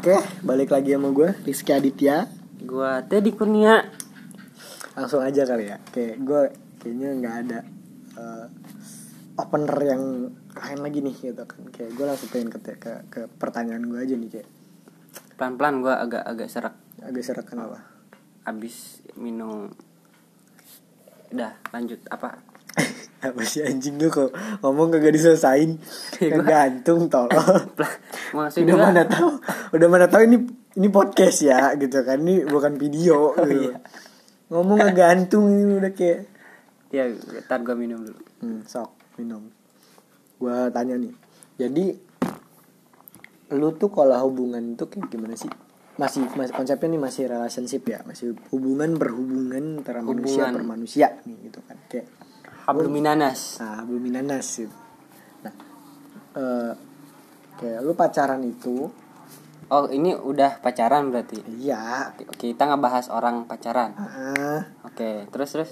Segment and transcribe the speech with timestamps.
[0.00, 2.24] Oke, balik lagi sama gue Rizky Aditya.
[2.64, 3.84] Gua Teddy Kurnia.
[4.96, 5.76] Langsung aja kali ya.
[5.92, 6.42] Kayak gue
[6.80, 7.58] kayaknya nggak ada
[8.16, 8.46] eh,
[9.36, 11.68] opener yang keren lagi nih gitu kan.
[11.68, 14.48] Kayak gue langsung pengen ke, ke, ke pertanyaan gue aja nih kayak
[15.36, 17.84] Pelan-pelan gua agak agak serak agak serak kenapa?
[18.48, 19.68] abis minum.
[21.28, 22.40] Udah, lanjut apa?
[23.26, 24.32] Apa sih anjing lu kok
[24.64, 25.76] ngomong kagak diselesain
[26.20, 27.68] Gantung tolong
[28.36, 29.28] Maksud Udah gua mana tahu
[29.76, 30.38] Udah mana tahu ini
[30.80, 33.70] ini podcast ya gitu kan Ini bukan video gitu.
[33.70, 33.76] iya.
[34.50, 36.26] Ngomong ngegantung ini udah kayak
[36.90, 37.06] ya
[37.46, 38.18] ntar gua minum dulu.
[38.42, 39.46] Hmm, sok minum.
[40.42, 41.14] Gua tanya nih.
[41.54, 41.94] Jadi
[43.54, 45.46] lu tuh kalau hubungan tuh kayak gimana sih?
[46.02, 50.54] Masih, masih konsepnya nih masih relationship ya, masih hubungan berhubungan antara manusia Hubungan.
[50.58, 51.76] per manusia nih gitu kan.
[51.86, 52.06] Kayak
[52.70, 53.58] Habluminanas.
[53.58, 54.76] nah, minanas gitu.
[55.42, 55.54] Nah,
[56.34, 56.72] eh
[57.56, 58.88] kayak lu pacaran itu
[59.70, 61.38] Oh, ini udah pacaran berarti.
[61.56, 63.94] iya Oke, kita ngebahas orang pacaran.
[63.94, 65.70] ah Oke, terus terus.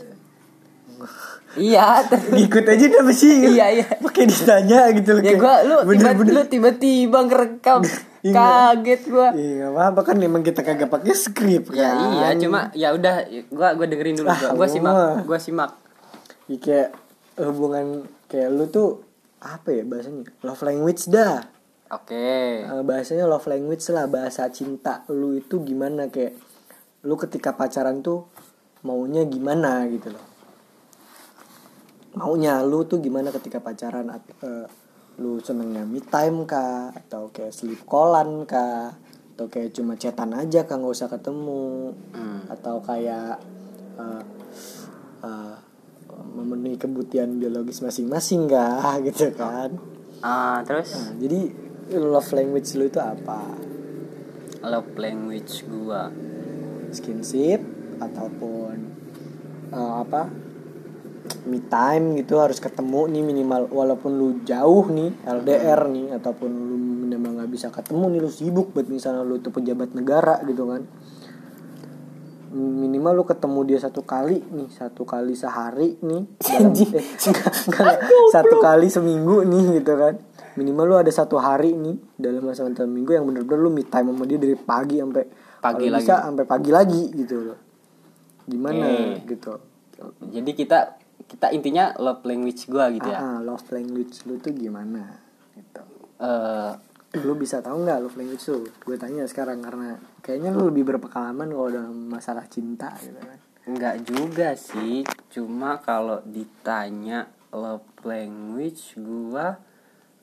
[1.59, 3.87] iya, ikut aja udah sih Iya, iya.
[3.99, 7.83] pakai ditanya gitu loh ya gua lu tiba bener-bener lu tiba-tiba ngerekam.
[8.19, 8.35] Iya.
[8.35, 9.31] Kaget gua.
[9.31, 11.79] Iya, apa kan emang kita kagak pakai skrip kan.
[11.79, 15.71] Ya iya, cuma ya udah gua gua dengerin dulu Ah, gua, simak, gua simak.
[16.49, 16.89] Iya, kayak
[17.45, 19.05] hubungan kayak lu tuh
[19.39, 20.27] apa ya bahasanya?
[20.43, 21.45] Love language dah.
[21.89, 22.65] Oke.
[22.65, 26.37] Eh, bahasanya love language lah, bahasa cinta lu itu gimana kayak
[27.07, 28.27] lu ketika pacaran tuh
[28.83, 30.25] maunya gimana gitu loh.
[32.19, 34.09] Maunya lu tuh gimana ketika pacaran
[34.43, 34.67] eh,
[35.19, 38.95] lu senengnya me time kah atau kayak sleep callan kah
[39.35, 42.41] atau kayak cuma chatan aja kah nggak usah ketemu Hmm.
[42.51, 43.39] atau kayak
[43.99, 44.23] eh,
[46.39, 49.75] memenuhi kebutuhan biologis masing-masing kah gitu kan
[50.19, 51.41] Ah, terus Nah, jadi
[51.95, 53.55] love language lu itu apa?
[54.61, 56.11] love language gua.
[56.91, 57.63] Skinship
[57.99, 58.75] ataupun
[59.71, 60.27] eh, apa?
[61.47, 66.77] Me time gitu harus ketemu nih minimal walaupun lu jauh nih LDR nih ataupun lu
[67.07, 70.83] memang nggak bisa ketemu nih lu sibuk buat misalnya lu tuh pejabat negara gitu kan
[72.53, 76.23] minimal lu ketemu dia satu kali nih satu kali sehari nih.
[76.47, 77.97] Dalam, eh, enggak, enggak,
[78.33, 80.17] satu kali seminggu nih gitu kan.
[80.59, 84.11] Minimal lu ada satu hari nih dalam masa satu minggu yang bener-bener lu me time
[84.11, 85.25] sama dia dari pagi sampai
[85.59, 86.07] Pagi lagi.
[86.07, 87.59] bisa sampai pagi lagi gitu loh.
[88.47, 89.27] Gimana Oke.
[89.27, 89.53] gitu.
[90.31, 90.79] Jadi kita
[91.29, 93.19] kita intinya love language gua gitu ya.
[93.19, 95.19] ah, ah, love language lu tuh gimana
[95.55, 95.83] gitu.
[96.19, 96.73] Eh,
[97.17, 101.49] lu bisa tahu nggak love language tuh gue tanya sekarang karena kayaknya lu lebih berpengalaman
[101.49, 109.61] kalau dalam masalah cinta gitu kan enggak juga sih, cuma kalau ditanya love language gua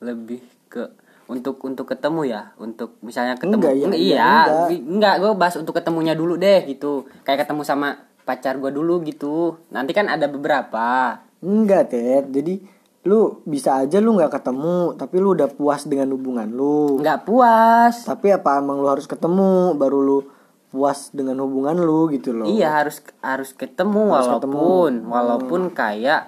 [0.02, 0.90] lebih ke
[1.30, 4.68] untuk untuk ketemu ya, untuk misalnya ketemu Enggak, ya, Enggak, iya, enggak.
[4.82, 7.10] enggak, gue bahas untuk ketemunya dulu deh gitu.
[7.26, 7.88] Kayak ketemu sama
[8.22, 9.58] pacar gua dulu gitu.
[9.74, 11.18] Nanti kan ada beberapa.
[11.42, 12.30] Enggak, Ted.
[12.30, 12.62] Jadi
[13.06, 16.98] lu bisa aja lu nggak ketemu, tapi lu udah puas dengan hubungan lu.
[16.98, 18.02] Enggak puas.
[18.02, 20.18] Tapi apa emang lu harus ketemu baru lu
[20.66, 22.44] puas dengan hubungan lu gitu loh.
[22.44, 25.08] Iya harus harus ketemu Harus walaupun ketemu.
[25.08, 26.22] walaupun kayak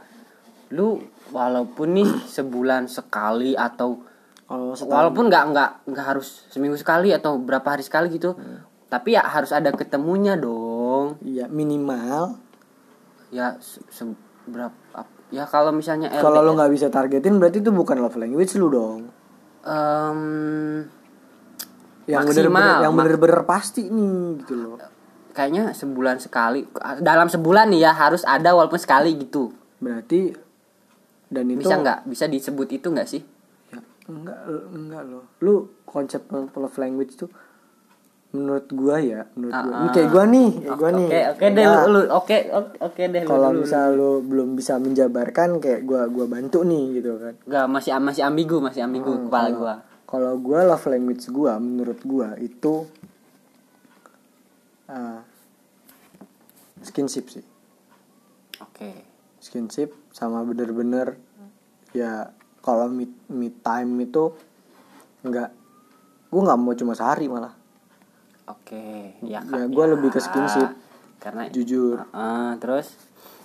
[0.71, 4.01] lu walaupun nih sebulan sekali atau
[4.47, 8.65] setahun walaupun nggak nggak nggak harus seminggu sekali atau berapa hari sekali gitu Hmm.
[8.89, 12.41] tapi ya harus ada ketemunya dong iya minimal
[13.29, 17.71] ya se- se- berapa ya kalau misalnya kalau lu LDR, nggak bisa targetin berarti itu
[17.71, 19.01] bukan love language lu dong.
[19.63, 20.21] em,
[22.05, 22.33] Yang Maksimal.
[22.33, 24.77] bener-bener yang Mak- bener-bener pasti nih gitu loh.
[25.31, 26.65] kayaknya sebulan sekali
[26.99, 30.33] dalam sebulan nih ya harus ada walaupun sekali gitu Berarti
[31.29, 33.23] dan itu bisa nggak bisa disebut itu nggak sih
[33.69, 33.79] Ya,
[34.09, 34.41] enggak
[34.73, 35.29] enggak loh.
[35.39, 37.29] Lu konsep love language tuh
[38.29, 39.73] menurut gua ya, menurut gua.
[39.75, 41.09] Ini Ah, kayak gua nih, kayak gua nih.
[41.09, 41.85] Oke, oke deh Enggak.
[41.87, 42.37] lu, oke
[42.79, 47.17] oke deh lu Kalau misal lu belum bisa menjabarkan kayak gua gua bantu nih gitu
[47.17, 47.35] kan.
[47.43, 49.75] Enggak, masih masih ambigu, masih ambigu Hmm, kepala kalau- gua.
[50.05, 52.89] Kalau gua love language gua menurut gua itu
[54.89, 55.21] uh,
[56.81, 57.45] skinship sih.
[58.59, 59.05] Oke.
[59.39, 61.17] Skinship sama bener-bener
[61.91, 62.29] ya
[62.61, 64.33] kalau me, me time itu
[65.21, 65.53] enggak
[66.29, 67.57] gua nggak mau cuma sehari malah.
[68.49, 70.73] Oke, ya Ya, gua lebih ke skinship.
[71.21, 72.07] Karena Jujur.
[72.15, 72.95] Ah, terus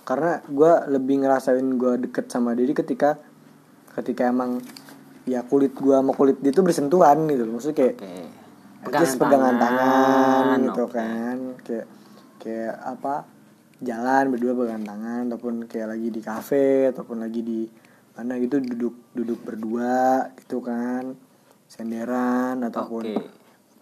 [0.04, 3.16] karena gua lebih ngerasain gua deket sama diri ketika
[3.96, 4.60] ketika emang
[5.24, 7.94] ya kulit gua sama kulit dia tuh bersentuhan gitu loh maksudnya kayak
[8.84, 8.92] oke.
[8.92, 10.92] at least pegangan tangan, gitu oke.
[10.92, 11.86] kan kayak
[12.36, 13.24] kayak apa
[13.80, 17.60] jalan berdua pegangan tangan ataupun kayak lagi di kafe ataupun lagi di
[18.14, 21.16] mana gitu duduk duduk berdua gitu kan
[21.66, 23.33] senderan ataupun Oke.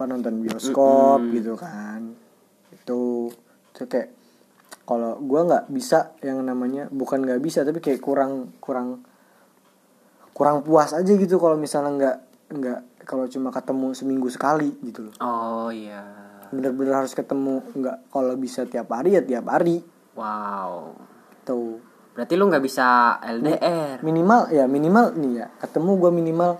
[0.03, 2.11] Apa nonton bioskop gitu kan.
[2.75, 3.31] Itu
[3.71, 4.11] itu kayak
[4.83, 9.07] kalau gua nggak bisa yang namanya bukan nggak bisa tapi kayak kurang kurang
[10.35, 12.17] kurang puas aja gitu kalau misalnya nggak
[12.59, 15.15] nggak kalau cuma ketemu seminggu sekali gitu loh.
[15.23, 16.03] Oh iya.
[16.51, 19.79] Bener-bener harus ketemu nggak kalau bisa tiap hari ya tiap hari.
[20.19, 20.99] Wow.
[21.47, 21.79] Tuh.
[22.19, 26.59] Berarti lu nggak bisa LDR minimal ya minimal nih ya ketemu gua minimal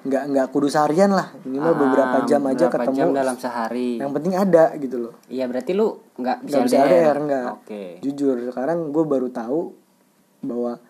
[0.00, 1.28] nggak nggak kudu seharian lah.
[1.42, 2.96] Minimal Ah, beberapa jam aja beberapa ketemu.
[2.96, 3.90] jam dalam sehari.
[3.96, 5.14] Yang penting ada gitu loh.
[5.26, 7.16] Iya berarti lu nggak bisa nggak bisa LDR.
[7.20, 7.46] Nggak.
[7.54, 7.82] Oke.
[8.00, 9.60] Jujur sekarang gue baru tahu
[10.40, 10.80] bahwa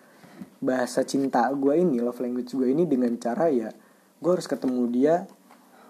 [0.57, 3.73] bahasa cinta gue ini love language gue ini dengan cara ya
[4.17, 5.15] gue harus ketemu dia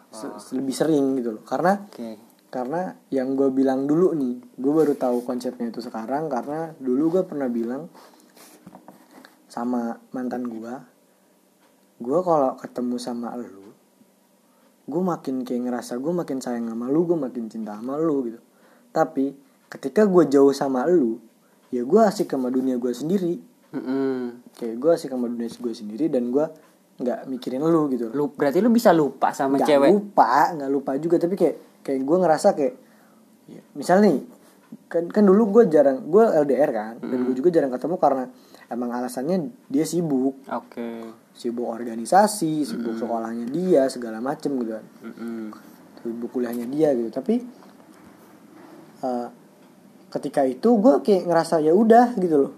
[0.09, 1.43] se- lebih sering gitu loh.
[1.43, 2.11] Karena oke.
[2.49, 7.23] karena yang gue bilang dulu nih gue baru tahu konsepnya itu sekarang karena dulu gue
[7.23, 7.87] pernah bilang
[9.47, 10.75] sama mantan gue
[12.01, 13.71] gue kalau ketemu sama lu
[14.91, 18.41] gue makin kayak ngerasa gue makin sayang sama lu gue makin cinta sama lu gitu.
[18.91, 19.31] Tapi
[19.71, 21.23] ketika gue jauh sama lu
[21.71, 23.39] ya gue asik sama dunia gue sendiri.
[23.71, 24.51] Mm-mm.
[24.59, 26.43] kayak gue asik sama dunia gue sendiri dan gue
[26.99, 28.11] nggak mikirin lu gitu.
[28.11, 29.91] Lu berarti lu bisa lupa sama nggak cewek?
[29.95, 31.23] lupa nggak lupa juga.
[31.23, 31.57] Tapi kayak
[31.87, 32.75] kayak gue ngerasa kayak
[33.47, 34.19] ya, misalnya nih
[34.91, 38.25] kan kan dulu gue jarang gue LDR kan dan gue juga jarang ketemu karena
[38.67, 40.35] emang alasannya dia sibuk.
[40.51, 44.87] Oke sibuk organisasi sibuk sekolahnya dia segala macem gitu kan.
[45.07, 45.55] Mm-mm.
[46.03, 47.11] sibuk kuliahnya dia gitu.
[47.13, 47.41] Tapi
[49.01, 49.29] eh,
[50.11, 52.53] ketika itu gue kayak ngerasa ya udah gitu loh.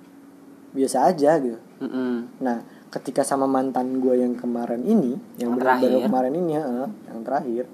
[0.73, 1.59] Biasa aja gitu.
[1.85, 2.41] Mm-mm.
[2.41, 6.91] Nah, ketika sama mantan gue yang kemarin ini, yang Yang baru kemarin ini ya, eh,
[7.13, 7.65] yang terakhir,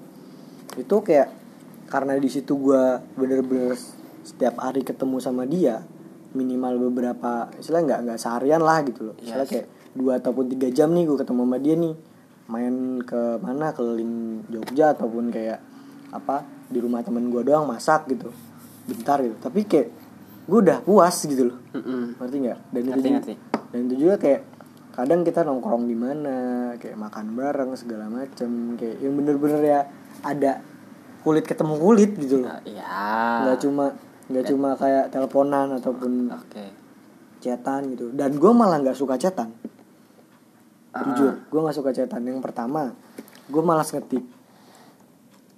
[0.79, 1.29] itu kayak
[1.89, 2.83] karena di situ gue
[3.17, 3.73] bener-bener
[4.21, 5.81] setiap hari ketemu sama dia,
[6.37, 9.51] minimal beberapa, istilah nggak nggak seharian lah gitu loh, istilah Yes.
[9.51, 9.67] kayak
[9.97, 11.93] dua ataupun tiga jam nih gue ketemu sama dia nih,
[12.49, 12.75] main
[13.05, 13.73] ke mana?
[13.73, 15.59] Keliling Jogja ataupun kayak
[16.09, 18.33] apa di rumah temen gue doang masak gitu,
[18.89, 19.89] bentar gitu, tapi kayak
[20.49, 21.57] gue udah puas gitu loh.
[21.77, 22.17] Mm-mm.
[22.17, 22.59] ngerti nggak?
[22.73, 23.35] Dan itu Ngerti,
[23.69, 24.41] dan itu juga kayak
[24.89, 26.35] kadang kita nongkrong di mana
[26.81, 28.73] kayak makan bareng segala macem.
[28.75, 29.79] Kayak yang bener-bener ya
[30.25, 30.65] ada
[31.21, 32.49] kulit ketemu kulit gitu loh.
[32.65, 33.85] Ya nggak cuma
[34.29, 36.65] nggak cuma kayak teleponan ataupun oke.
[37.39, 38.09] chatan gitu.
[38.13, 39.53] Dan gue malah nggak suka chatan
[40.99, 41.05] Ah.
[41.07, 42.91] jujur gue nggak suka chatan yang pertama
[43.47, 44.21] gue malas ngetik.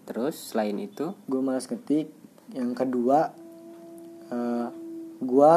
[0.06, 1.12] Terus selain itu?
[1.28, 2.12] Gue malas ngetik.
[2.52, 3.32] Yang kedua
[4.32, 4.68] eh
[5.22, 5.54] gue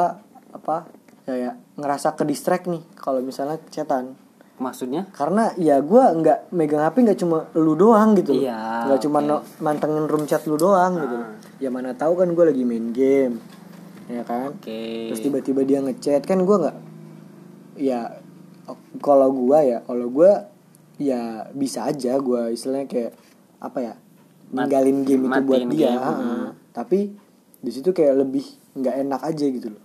[0.51, 0.77] apa
[1.25, 4.15] kayak ngerasa ke distract nih kalau misalnya chatan
[4.55, 5.07] maksudnya?
[5.11, 8.31] Karena ya gue nggak megang hp nggak cuma lu doang gitu.
[8.35, 11.27] Iya, nggak cuma no- mantengin room chat lu doang gitu loh.
[11.55, 13.39] ya mana tahu kan gue lagi main game
[14.07, 14.55] ya kan?
[14.55, 15.11] Oke.
[15.11, 16.23] Terus tiba-tiba dia ngechat.
[16.23, 16.75] Kan gue nggak
[17.75, 18.23] ya
[19.01, 20.31] kalau gue ya kalau gue
[20.97, 23.13] ya bisa aja gue istilahnya kayak
[23.59, 23.93] apa ya
[24.53, 25.91] ninggalin game itu buat dia.
[25.97, 26.49] game, hmm.
[26.71, 26.99] tapi
[27.59, 28.45] di situ kayak lebih
[28.77, 29.83] nggak enak aja gitu loh.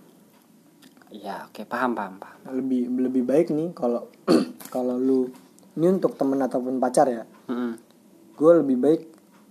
[1.11, 2.37] Ya oke paham paham paham.
[2.47, 4.07] Lebih lebih baik nih kalau
[4.73, 5.27] kalau lu
[5.75, 7.23] ini untuk temen ataupun pacar ya.
[7.49, 7.73] Mm-mm.
[8.31, 9.01] gue lebih baik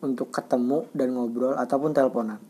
[0.03, 2.41] untuk ketemu dan ngobrol ataupun teleponan.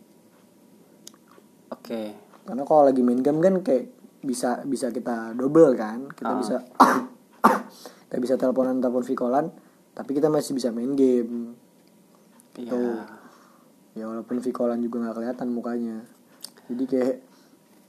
[1.69, 2.17] Oke.
[2.47, 6.09] Karena kalau lagi main game kan kayak bisa bisa kita double kan.
[6.13, 6.39] Kita Ah.
[6.39, 6.57] bisa
[8.09, 9.47] kita bisa teleponan ataupun vikolan
[9.93, 11.55] tapi kita masih bisa main game.
[12.57, 12.71] Iya.
[12.73, 13.01] Tuh.
[13.91, 15.99] ya walaupun vikolan juga nggak kelihatan mukanya.
[16.71, 17.17] Jadi kayak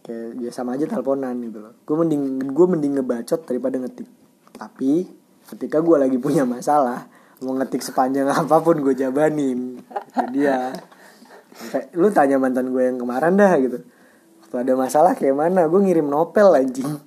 [0.01, 1.77] kayak ya sama aja teleponan gitu loh.
[1.85, 4.09] Gue mending gue mending ngebacot daripada ngetik.
[4.57, 5.05] Tapi
[5.45, 7.05] ketika gue lagi punya masalah
[7.41, 9.77] mau ngetik sepanjang apa pun gue jabanin.
[10.17, 10.73] Jadi ya
[11.53, 13.77] sampai lu tanya mantan gue yang kemarin dah gitu
[14.51, 15.71] waktu ada masalah kayak mana?
[15.71, 16.99] Gue ngirim novel anjing.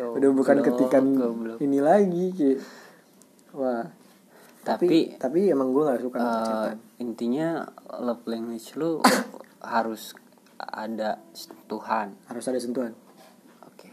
[0.00, 1.60] Udah bukan ketikan goblok.
[1.60, 2.58] ini lagi kayak
[3.52, 3.84] wah.
[4.64, 6.76] Tapi Tapi, tapi emang gue nggak suka chatan.
[6.96, 7.60] intinya
[8.00, 9.04] love language lu
[9.76, 10.16] harus
[10.56, 12.16] ada sentuhan.
[12.24, 12.96] Harus ada sentuhan.
[13.68, 13.92] Oke.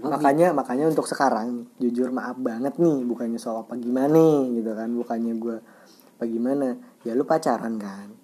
[0.00, 4.88] Gua makanya makanya untuk sekarang jujur maaf banget nih bukannya soal apa gimana gitu kan.
[4.96, 5.56] Bukannya gue
[6.16, 6.72] apa gimana.
[7.04, 8.16] Ya lu pacaran kan?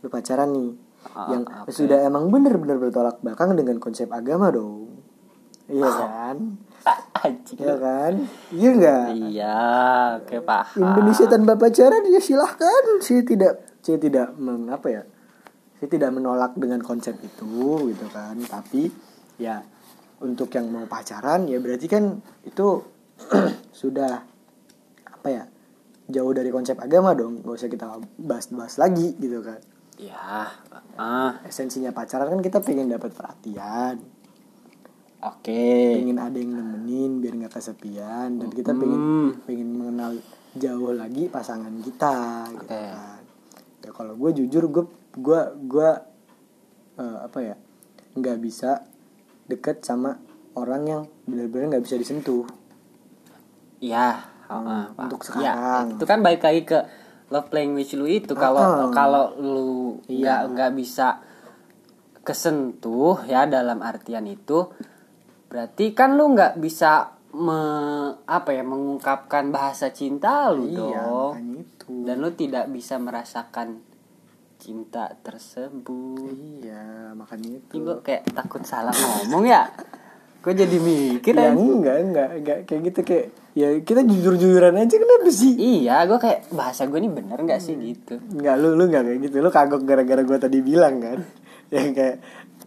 [0.00, 5.02] Lu pacaran nih Ah, yang sudah emang bener-bener bertolak belakang dengan konsep agama dong.
[5.66, 6.36] Iya kan?
[7.18, 7.58] Anjing.
[7.58, 8.12] Iya kan?
[8.54, 9.56] Iya enggak iya
[10.22, 10.94] oke paham.
[10.94, 12.84] Indonesia tanpa pacaran ya silahkan.
[13.02, 15.02] Saya tidak saya tidak mengapa ya?
[15.76, 18.38] Saya tidak menolak dengan konsep itu gitu kan?
[18.46, 18.90] Tapi
[19.42, 19.60] ya
[20.22, 22.86] untuk yang mau pacaran ya berarti kan itu
[23.80, 24.22] sudah
[25.04, 25.44] apa ya?
[26.06, 27.42] Jauh dari konsep agama dong.
[27.42, 27.86] Nggak usah kita
[28.22, 29.58] bahas-bahas lagi gitu kan
[29.96, 30.44] ya
[30.96, 33.96] ah esensinya pacaran kan kita pengen dapat perhatian.
[35.18, 35.96] Oke.
[35.96, 38.36] Pengen ada yang nemenin biar nggak kesepian.
[38.36, 38.78] Dan kita Hmm.
[38.78, 39.02] pengen
[39.42, 40.12] pengen mengenal
[40.52, 42.16] jauh lagi pasangan kita
[42.52, 42.84] gitu Oke.
[42.92, 43.20] kan.
[43.76, 44.84] Gitu kalau gue jujur gue
[45.14, 45.90] gue gue
[46.96, 47.56] eh, apa ya
[48.12, 48.84] nggak bisa
[49.46, 50.16] deket sama
[50.54, 52.44] orang yang benar-benar nggak bisa disentuh.
[53.78, 55.98] Ya Hmm, untuk Ya, sekarang.
[55.98, 56.78] itu kan balik lagi ke
[57.26, 58.90] love language lu itu kalau Heeh.
[58.90, 59.66] kalau lu
[60.04, 60.46] nggak Iya.
[60.46, 61.18] nggak bisa
[62.20, 64.66] kesentuh ya dalam artian itu
[65.46, 67.60] berarti kan lu nggak bisa me,
[68.24, 71.34] apa ya mengungkapkan bahasa cinta lu iya dong.
[71.60, 71.92] itu.
[72.02, 73.78] Dan lu tidak bisa merasakan
[74.56, 76.32] cinta tersebut.
[76.64, 77.72] Iya makanya itu.
[77.72, 79.68] Ini gue kayak takut salah ngomong ya
[80.46, 81.82] gue jadi mikir ya anjing.
[81.82, 82.58] enggak enggak enggak.
[82.64, 85.52] Kayak gitu kayak ya kita jujur jujuran aja kenapa sih?
[85.82, 88.22] Iya gue kayak bahasa gue ini bener nggak sih gitu?
[88.30, 89.36] Enggak lu lu enggak kayak gitu.
[89.38, 91.18] Lu kagok gara-gara gue tadi bilang kan?
[91.74, 92.16] Yang kayak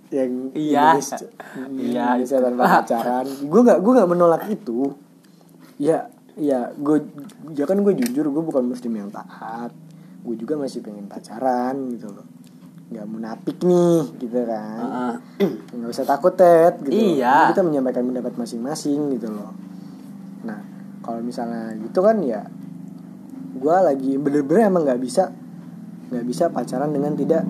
[0.09, 0.83] yang Iya.
[0.91, 1.17] Indonesia,
[1.71, 2.43] Iya, Indonesia itu.
[2.43, 3.25] tanpa pacaran.
[3.48, 4.79] Gue nggak gue nggak menolak itu.
[5.79, 5.98] Ya
[6.36, 6.98] ya gue
[7.51, 9.71] ya kan gue jujur gue bukan muslim yang taat.
[10.19, 12.27] Gue juga masih pengen pacaran gitu loh
[12.89, 15.13] nggak munafik nih gitu kan Heeh.
[15.77, 17.53] nggak usah takut tet gitu Iya.
[17.53, 19.53] Kita menyampaikan pendapat masing-masing gitu loh
[20.41, 20.58] nah
[21.00, 22.41] kalau misalnya gitu kan ya
[23.53, 25.29] gue lagi bener-bener emang nggak bisa
[26.10, 27.43] nggak bisa pacaran dengan tidak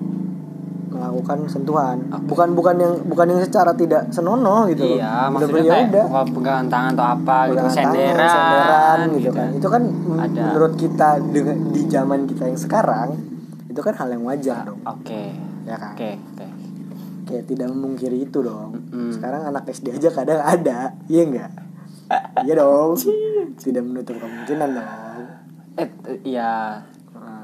[0.90, 2.26] melakukan sentuhan Oke.
[2.26, 4.98] bukan bukan yang bukan yang secara tidak senonoh gitu loh.
[4.98, 8.98] Iya, maksudnya Bener-bener ya kayak udah pegangan tangan atau apa gitu, pegangan tangan, senderan, senderan
[9.14, 9.82] gitu kan itu kan
[10.18, 10.40] Ada.
[10.42, 13.08] menurut kita dengan di zaman kita yang sekarang
[13.70, 15.30] itu kan hal yang wajar dong Oke.
[15.62, 16.46] ya kan Oke, oke.
[17.24, 19.14] kayak tidak memungkiri itu dong Mm-mm.
[19.14, 21.50] sekarang anak SD aja kadang ada iya enggak
[22.42, 22.98] iya dong
[23.62, 25.24] tidak menutup kemungkinan dong
[25.78, 25.88] Eh.
[26.28, 26.76] Nah,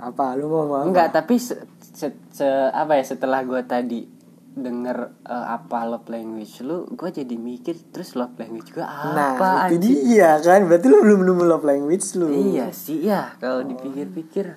[0.03, 0.83] apa lu mau?
[0.83, 4.05] Enggak, tapi se, se- se- apa ya setelah gue tadi
[4.53, 9.69] denger eh, apa love language lu, gue jadi mikir terus love language gue nah apa
[9.69, 9.97] itu anjing?
[10.07, 14.57] dia kan berarti lu belum nemu love language lu Iya sih ya, kalau dipikir-pikir.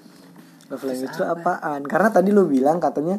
[0.70, 3.18] Love language lu apaan karena tadi lu bilang katanya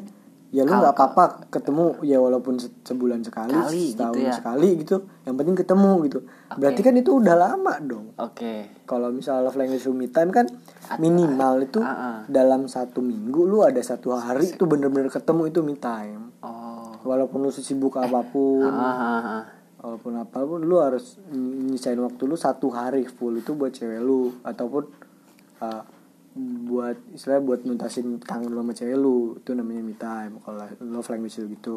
[0.50, 4.32] ya lu nggak apa-apa ketemu ya walaupun se- sebulan sekali, Sekali setahun gitu ya.
[4.34, 6.18] sekali gitu yang penting ketemu gitu
[6.52, 8.82] berarti kan itu udah lama dong Oke.
[8.82, 10.50] kalau misalnya love language me time kan
[10.96, 12.18] minimal itu Ah, ah.
[12.26, 16.98] dalam satu minggu lu ada satu hari itu bener-bener ketemu itu me time Oh.
[17.04, 19.42] walaupun lu sibuk apa pun Ah, ah, ah.
[19.78, 24.34] walaupun apa pun lu harus nyisain waktu lu satu hari full itu buat cewek lu
[24.42, 24.82] ataupun
[25.60, 25.82] uh,
[26.36, 29.18] buat istilahnya buat nuntasin kangen lu sama cewek lu.
[29.42, 31.76] Itu namanya me time kalau love language lu gitu.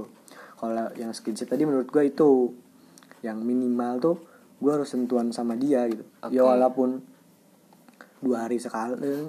[0.62, 2.54] Kalau yang skinship tadi menurut gua itu
[3.26, 4.16] yang minimal tuh
[4.62, 6.06] gua harus sentuhan sama dia gitu.
[6.22, 6.38] Oke.
[6.38, 7.02] ya walaupun
[8.24, 9.26] dua hari sekali eh,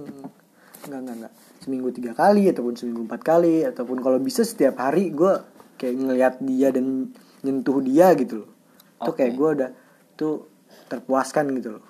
[0.86, 1.32] enggak enggak enggak.
[1.64, 5.48] Seminggu tiga kali ataupun seminggu empat kali ataupun kalau bisa setiap hari gua
[5.80, 8.50] kayak ngelihat dia dan nyentuh dia gitu loh.
[9.00, 9.24] Itu Oke.
[9.24, 9.70] kayak gua udah
[10.14, 10.52] tuh
[10.92, 11.84] terpuaskan gitu loh.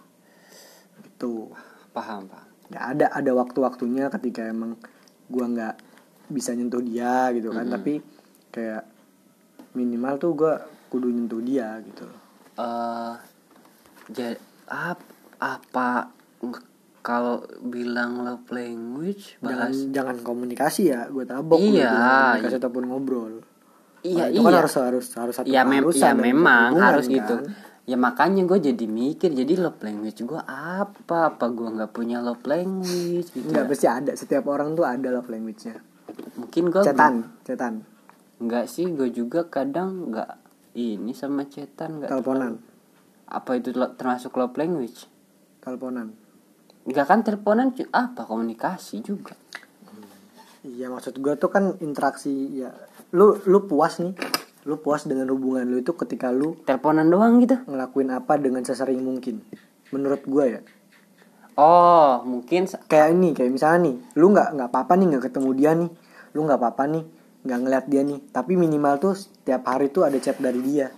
[1.02, 1.50] Gitu.
[1.90, 2.53] Paham, Pak.
[2.66, 4.76] Nggak ada ada waktu-waktunya ketika emang
[5.26, 5.74] gua nggak
[6.26, 7.66] bisa nyentuh dia gitu kan.
[7.66, 8.00] Tapi
[8.48, 8.84] kayak
[9.72, 10.54] minimal tuh gua
[10.88, 12.04] kudu nyentuh dia gitu.
[12.04, 12.20] Loh
[12.54, 13.14] eh
[14.10, 14.38] ja-
[14.70, 16.08] ap- apa
[17.02, 22.60] kalau bilang love language jangan bahas jangan komunikasi ya gue tabok Iya, komunikasi iya.
[22.62, 23.34] ataupun ngobrol.
[24.00, 24.46] Iya Kalau itu iya.
[24.46, 27.42] kan harus harus harus satu ya, mem ya memang harus gitu.
[27.42, 27.73] kan.
[27.84, 31.36] Ya makanya gue jadi mikir jadi love language gue apa?
[31.36, 33.70] Apa gue nggak punya love language gitu Enggak ya.
[33.70, 34.12] pasti ada.
[34.16, 35.76] Setiap orang tuh ada love language-nya.
[36.40, 37.14] Mungkin gue cetan
[37.44, 37.84] cetan.
[38.40, 40.30] Nggak sih gue juga kadang nggak
[40.74, 42.58] ini sama cetan nggak teleponan.
[43.24, 45.04] apa itu lo- termasuk love language?
[45.60, 46.12] Teleponan.
[46.84, 48.24] Nggak kan teleponan apa?
[48.24, 49.36] Komunikasi juga.
[50.64, 52.72] Iya maksud gue tuh kan interaksi ya.
[53.12, 54.16] Lu lu puas nih
[54.64, 57.60] lu puas dengan hubungan lu itu ketika lu teleponan doang gitu?
[57.68, 59.44] ngelakuin apa dengan sesering mungkin?
[59.92, 60.60] Menurut gue ya.
[61.54, 65.70] Oh mungkin kayak ini kayak misalnya nih lu nggak nggak apa-apa nih nggak ketemu dia
[65.76, 65.90] nih.
[66.34, 67.04] Lu nggak apa-apa nih
[67.44, 68.18] nggak ngeliat dia nih.
[68.32, 70.88] Tapi minimal tuh setiap hari tuh ada chat dari dia.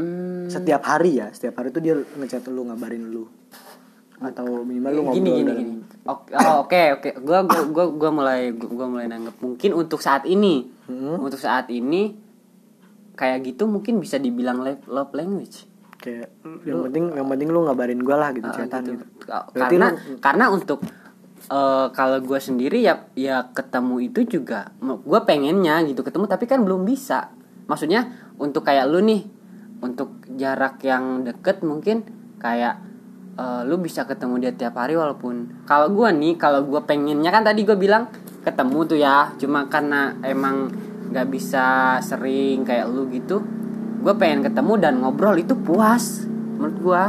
[0.00, 3.28] Hmm, setiap hari ya setiap hari tuh dia ngechat lu ngabarin lu
[4.20, 7.84] atau minimal lu ngobrol gini gini dalam- gini oke oh, oke oke gua gua gua
[7.90, 11.16] gua mulai gua mulai nanggep mungkin untuk saat ini Hmm.
[11.18, 12.18] untuk saat ini
[13.12, 15.64] kayak gitu mungkin bisa dibilang love, language
[15.96, 16.32] kayak
[16.64, 18.92] yang penting yang penting lu ngabarin gue lah gitu Ah, chatan gitu.
[18.96, 19.04] gitu.
[19.22, 20.80] Berarti karena lu- karena untuk
[21.46, 26.58] eh, kalau gue sendiri ya ya ketemu itu juga gue pengennya gitu ketemu tapi kan
[26.58, 27.28] belum bisa
[27.66, 29.28] maksudnya untuk kayak lu nih
[29.78, 32.02] untuk jarak yang deket mungkin
[32.36, 32.80] kayak
[33.40, 37.40] eh, lu bisa ketemu dia tiap hari walaupun kalau gue nih kalau gue pengennya kan
[37.40, 38.12] tadi gue bilang
[38.44, 40.68] ketemu tuh ya cuma karena emang
[41.10, 43.40] nggak bisa sering kayak lu gitu
[44.00, 47.02] gue pengen ketemu dan ngobrol itu puas menurut gue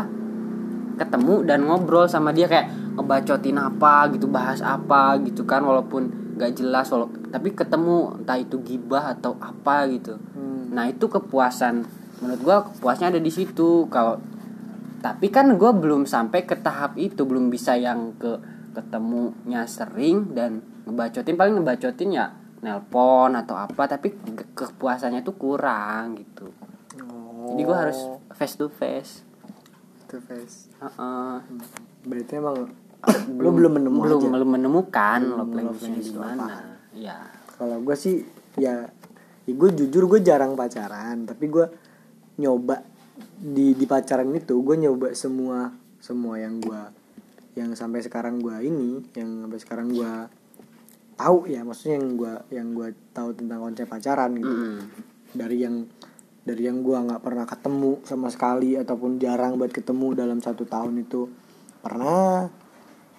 [0.98, 6.52] ketemu dan ngobrol sama dia kayak ngebacotin apa gitu bahas apa gitu kan walaupun nggak
[6.60, 10.72] jelas walau tapi ketemu entah itu gibah atau apa gitu Hmm.
[10.72, 11.84] nah itu kepuasan
[12.20, 14.20] menurut gua kepuasnya ada di situ kalau
[15.02, 18.38] tapi kan gua belum sampai ke tahap itu belum bisa yang ke
[18.72, 22.26] ketemunya sering dan ngebacotin paling ngebacotin ya
[22.62, 26.48] nelpon atau apa tapi ke- kepuasannya tuh kurang gitu
[27.02, 27.52] Oh.
[27.52, 27.98] jadi gua harus
[28.32, 29.26] face to face
[30.02, 30.68] Itu face.
[30.78, 31.36] Heeh.
[32.04, 32.68] Berarti emang
[33.42, 34.30] lu belum menemu belum aja.
[34.30, 37.18] belum menemukan love language di mana ya
[37.56, 38.20] Kalau gue sih
[38.56, 38.86] ya,
[39.42, 41.66] ya gue jujur gue jarang pacaran, tapi gue
[42.38, 42.84] nyoba
[43.42, 46.82] di di pacaran itu gue nyoba semua semua yang gue
[47.56, 50.14] yang sampai sekarang gue ini, yang sampai sekarang gue
[51.20, 54.56] tahu ya, maksudnya yang gue yang gue tahu tentang konsep pacaran gitu.
[54.56, 54.78] Mm-mm.
[55.36, 55.76] Dari yang
[56.42, 61.06] dari yang gue nggak pernah ketemu sama sekali ataupun jarang buat ketemu dalam satu tahun
[61.06, 61.28] itu
[61.84, 62.50] pernah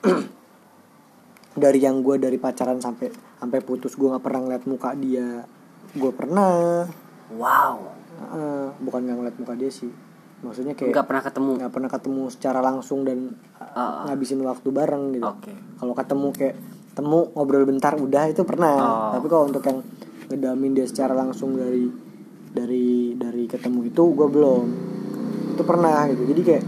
[1.63, 5.47] dari yang gue dari pacaran sampai sampai putus gue nggak pernah ngeliat muka dia
[5.95, 6.83] gue pernah
[7.39, 9.89] wow Heeh, bukan nggak ngeliat muka dia sih
[10.43, 13.31] maksudnya kayak nggak pernah ketemu nggak pernah ketemu secara langsung dan
[13.63, 14.05] Ah.
[14.05, 15.55] ngabisin waktu bareng gitu Oke.
[15.79, 16.57] kalau ketemu kayak
[16.93, 19.11] temu ngobrol bentar udah itu pernah Oh.
[19.15, 19.79] tapi kalau untuk yang
[20.27, 21.87] ngedamin dia secara langsung dari
[22.51, 24.65] dari dari ketemu itu gue belum
[25.53, 26.65] itu pernah gitu jadi kayak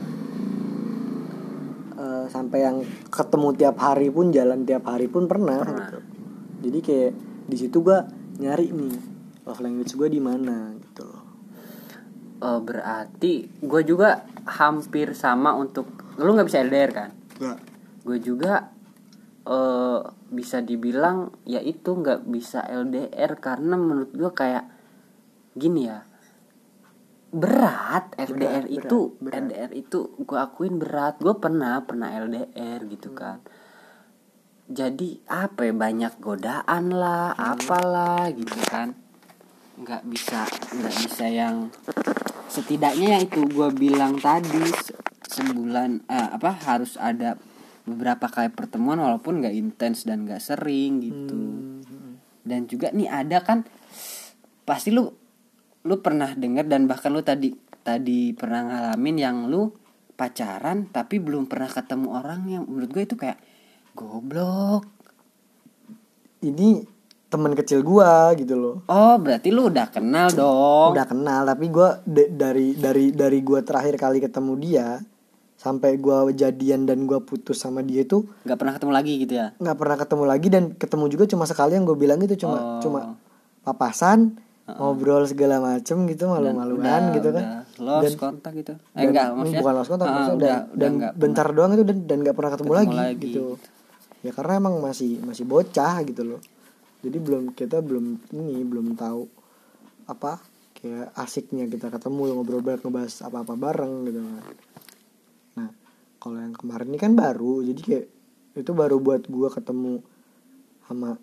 [1.95, 2.77] eh, sampai yang
[3.09, 5.79] ketemu tiap hari pun jalan tiap hari pun pernah, Pernah.
[5.83, 5.99] gitu
[6.63, 7.13] jadi kayak
[7.45, 7.99] di situ gue
[8.39, 8.95] nyari nih
[9.45, 10.74] love language gue di mana
[12.45, 15.89] Eh, berarti gue juga hampir sama untuk
[16.21, 17.11] lu nggak bisa LDR kan
[17.41, 17.59] Enggak.
[18.05, 18.53] gue juga
[19.45, 24.69] eh bisa dibilang ya itu nggak bisa LDR karena menurut gue kayak
[25.55, 26.05] gini ya
[27.33, 29.41] berat LDR Berat, itu berat, berat.
[29.43, 33.17] LDR itu gue akuin berat gue pernah pernah LDR gitu Hmm.
[33.17, 33.39] kan
[34.65, 38.93] jadi apa ya banyak godaan lah apalah gitu kan
[39.75, 41.57] nggak bisa nggak bisa yang
[42.47, 44.97] setidaknya yang itu gue bilang tadi se-
[45.29, 47.35] sebulan eh, apa harus ada
[47.85, 51.37] beberapa kali pertemuan walaupun nggak intens dan nggak sering gitu
[51.85, 52.17] Hmm.
[52.45, 53.65] dan juga nih ada kan
[54.65, 55.09] pasti lu
[55.85, 57.53] lu pernah dengar dan bahkan lu tadi
[57.85, 59.69] tadi pernah ngalamin yang lu
[60.17, 63.37] pacaran tapi belum pernah ketemu orang yang menurut gue itu kayak
[63.93, 64.89] goblok
[66.41, 66.85] ini
[67.35, 68.77] teman kecil gua gitu loh.
[68.87, 70.91] Oh berarti lu udah kenal dong.
[70.93, 74.89] Udah kenal tapi gua dari dari dari gua terakhir kali ketemu dia
[75.57, 79.47] sampai gua jadian dan gua putus sama dia itu nggak pernah ketemu lagi gitu ya?
[79.55, 82.81] nggak pernah ketemu lagi dan ketemu juga cuma sekali yang gue bilang itu cuma Oh.
[82.81, 83.01] cuma
[83.61, 87.45] papasan ngobrol segala macem gitu malu-maluan gitu kan.
[87.45, 87.61] udah.
[87.77, 88.73] Lost Dan- kontak gitu.
[88.73, 89.59] Eh dan- enggak maksudnya?
[89.59, 92.33] bukan lost kontak Ah, maksudnya udah, dan, udah dan bentar doang itu dan dan nggak
[92.33, 93.25] pernah ketemu, Ketemu lagi, lagi.
[93.27, 93.45] gitu.
[94.21, 96.41] Ya karena emang masih masih bocah gitu loh
[97.05, 99.29] jadi belum kita belum ini belum tahu
[100.09, 100.41] apa
[100.73, 104.57] kayak asiknya kita ketemu ngobrol bareng ngebahas apa apa bareng gitu kan.
[105.61, 105.69] Nah
[106.21, 108.07] kalau yang kemarin ini kan baru jadi kayak
[108.61, 110.01] itu baru buat gua ketemu
[110.85, 111.17] sama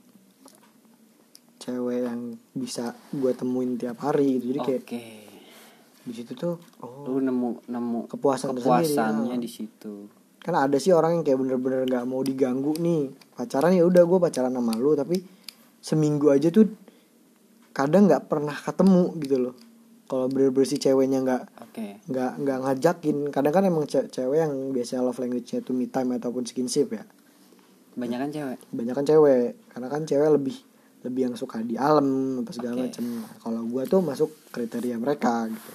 [1.62, 2.22] cewek yang
[2.58, 4.54] bisa gua temuin tiap hari gitu.
[4.54, 5.02] Jadi kayak oke.
[6.02, 9.42] di situ tuh oh lu nemu nemu Kepuasan kepuasannya ya.
[9.42, 10.10] di situ.
[10.42, 13.14] Kan ada sih orang yang kayak bener-bener nggak mau diganggu nih.
[13.38, 15.41] Pacaran ya udah gue pacaran sama lu tapi
[15.82, 16.70] seminggu aja tuh
[17.74, 19.56] kadang nggak pernah ketemu gitu loh.
[20.06, 21.44] Kalau bener-bener si ceweknya nggak
[22.12, 26.20] nggak nggak ngajakin kadang kan emang ce- cewek yang biasanya love language-nya itu me time
[26.20, 27.04] ataupun skinship ya.
[27.96, 28.60] Banyak kan cewek.
[28.76, 30.58] Banyak kan cewek karena kan cewek lebih
[31.02, 32.84] lebih yang suka di alam apa segala Oke.
[32.92, 33.06] macem.
[33.08, 35.72] Nah, kalau gua tuh masuk kriteria mereka gitu.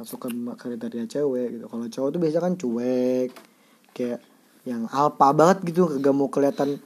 [0.00, 1.64] Masuk ke kriteria cewek gitu.
[1.68, 3.30] Kalau cowok tuh biasanya kan cuek
[3.92, 4.20] kayak
[4.64, 6.80] yang alpa banget gitu kagak mau kelihatan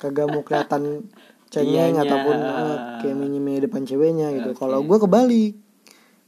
[0.00, 1.08] kagak mau kelihatan
[1.48, 2.04] cengeng Iyanya.
[2.04, 4.60] ataupun eh, kayak mini depan ceweknya gitu Oke.
[4.60, 5.56] kalau gua kebalik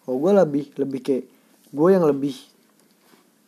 [0.03, 1.25] kalau gua lebih lebih kayak
[1.71, 2.35] gue yang lebih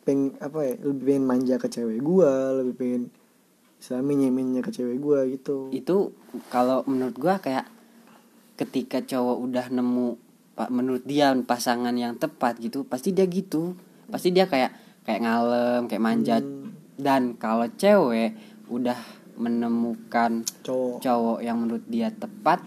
[0.03, 3.03] peng apa ya lebih pengen manja ke cewek gua lebih pengen
[3.79, 6.15] islami nyemennya ke cewek gua gitu itu
[6.47, 7.67] kalau menurut gua kayak
[8.55, 10.15] ketika cowok udah nemu
[10.53, 13.73] pak menurut dia pasangan yang tepat gitu pasti dia gitu
[14.07, 14.71] pasti dia kayak
[15.03, 16.71] kayak ngalem kayak manjat Hmm.
[16.95, 18.37] dan kalau cewek
[18.69, 18.95] udah
[19.35, 22.61] menemukan cowok cowok yang menurut dia tepat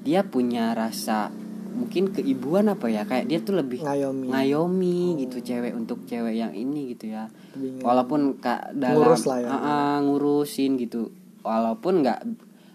[0.00, 1.28] dia punya rasa
[1.68, 6.50] mungkin keibuan apa ya kayak dia tuh lebih ngayomi ngayomi gitu cewek untuk cewek yang
[6.50, 7.84] ini gitu ya Lebih ngayomi.
[7.84, 9.48] walaupun kak dalam Ngurus lah ya.
[9.48, 12.18] Ah, ah, ngurusin gitu walaupun nggak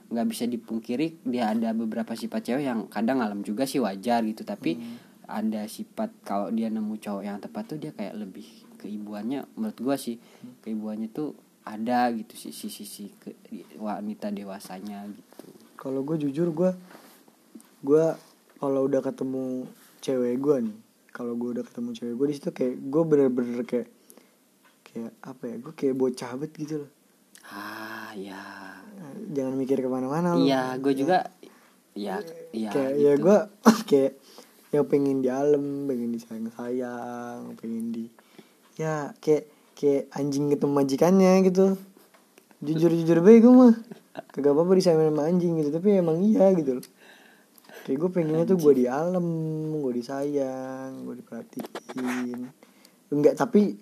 [0.07, 4.43] nggak bisa dipungkiri dia ada beberapa sifat cewek yang kadang ngalem juga sih wajar gitu
[4.43, 4.95] tapi Hmm.
[5.25, 8.45] ada sifat kalau dia nemu cowok yang tepat tuh dia kayak lebih
[8.77, 10.53] keibuannya menurut gua sih Hmm.
[10.61, 13.31] keibuannya tuh ada gitu sisi sisi ke
[13.79, 15.47] wanita dewasanya gitu
[15.79, 16.71] kalau gue jujur gue
[17.83, 18.05] gue
[18.59, 19.67] kalau udah ketemu
[20.03, 20.77] cewek gue nih
[21.13, 23.87] kalau gue udah ketemu cewek gue di situ kayak gue bener-bener kayak
[24.83, 26.91] kayak apa ya gue kayak bocah banget gitu loh
[27.51, 28.39] ah ya
[29.35, 30.43] jangan mikir ke mana-mana loh.
[30.43, 31.27] iya gue juga
[31.93, 32.19] ya
[32.55, 33.03] ya kayak gitu.
[33.03, 33.37] ya gue
[33.89, 34.13] kayak
[34.73, 38.05] yang pengen di alam pengen disayang sayang pengen di
[38.73, 39.52] ya kayak
[39.83, 41.75] kayak anjing ketemu majikannya gitu.
[42.63, 43.75] Jujur jujur baik gue mah.
[44.31, 46.85] Kagak apa apa disayang sama anjing gitu tapi emang iya gitu loh.
[47.83, 49.27] Kayak gue pengennya tuh gue di alam
[49.75, 52.39] gue disayang gue diperhatiin.
[53.11, 53.75] Enggak tapi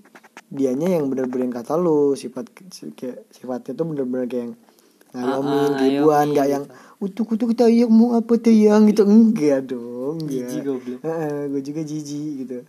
[0.50, 2.50] dianya yang bener-bener yang kata lu sifat
[2.98, 4.54] kayak sifatnya tuh bener-bener kayak yang
[5.14, 6.56] ngayomin Ah, ah, ribuan ngayomin nggak gitu.
[6.58, 6.66] yang
[6.98, 8.90] utuk utuk tayang mau apa tayang?
[8.90, 9.06] gitu.
[9.06, 10.50] Enggak dong enggak.
[10.50, 10.66] Jijik
[11.54, 12.60] gue juga jijik gitu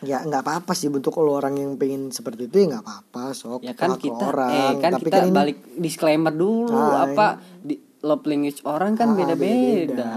[0.00, 3.60] ya nggak apa-apa sih bentuk lo orang yang pengen seperti itu ya nggak apa-apa sok
[3.60, 4.50] ya kan kita orang.
[4.50, 7.26] eh kan tapi kita kan ini balik disclaimer dulu Ah, apa
[7.60, 10.10] di love language orang kan ah, beda-beda.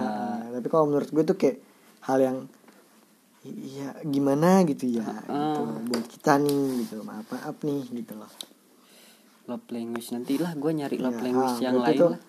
[0.50, 1.58] tapi kalau menurut gue tuh kayak
[2.02, 2.38] hal yang
[3.44, 5.20] ya gimana gitu ya Ah.
[5.28, 5.62] gitu.
[5.90, 7.04] buat kita nih gitu.
[7.04, 8.32] Maaf maaf nih gitu loh.
[9.44, 12.22] Love language nantilah gue nyari love Ya, language ah, yang lain tuh lah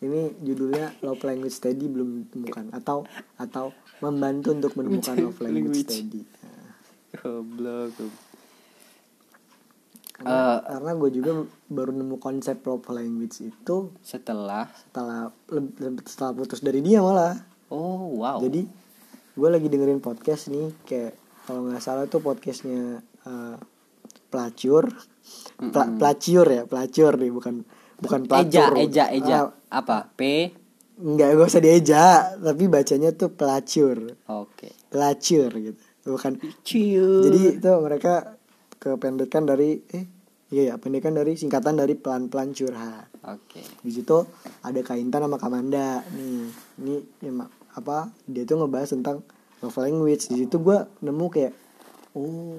[0.00, 3.04] ini judulnya love language study belum ditemukan atau
[3.36, 6.28] atau membantu untuk menemukan love language Language.
[7.14, 8.14] Goblok goblok.
[10.20, 10.58] karena, Eh.
[10.68, 11.30] karena gue juga
[11.66, 14.68] baru nemu konsep love language itu setelah?
[14.68, 15.32] Setelah
[16.04, 17.40] setelah putus dari dia malah.
[17.72, 18.36] Oh wow.
[18.38, 18.68] Jadi
[19.32, 21.16] gue lagi dengerin podcast nih kayak
[21.48, 23.56] kalau nggak salah tuh podcastnya eh,
[24.28, 24.92] pelacur.
[25.56, 27.54] Pla- pelacur ya pelacur nih bukan
[27.96, 28.72] bukan eja pelacur.
[28.76, 29.36] Eja eja.
[29.72, 30.10] Ah, apa?
[30.12, 30.52] P?
[31.00, 32.04] Nggak gak usah dieja
[32.36, 34.20] tapi bacanya tuh pelacur.
[34.28, 34.68] Oke.
[34.92, 38.40] Pelacur gitu bukan ciu jadi itu mereka
[38.80, 40.20] kependekan dari eh
[40.50, 43.06] iya ya pendekan dari singkatan dari pelan pelan curhat.
[43.22, 43.62] Oke.
[43.62, 44.26] Di situ
[44.66, 46.50] ada Kaintan sama Kamanda nih
[46.82, 47.30] ini ya,
[47.76, 49.22] apa dia tuh ngebahas tentang
[49.62, 50.26] love language.
[50.26, 51.54] Di situ gue nemu kayak
[52.18, 52.58] oh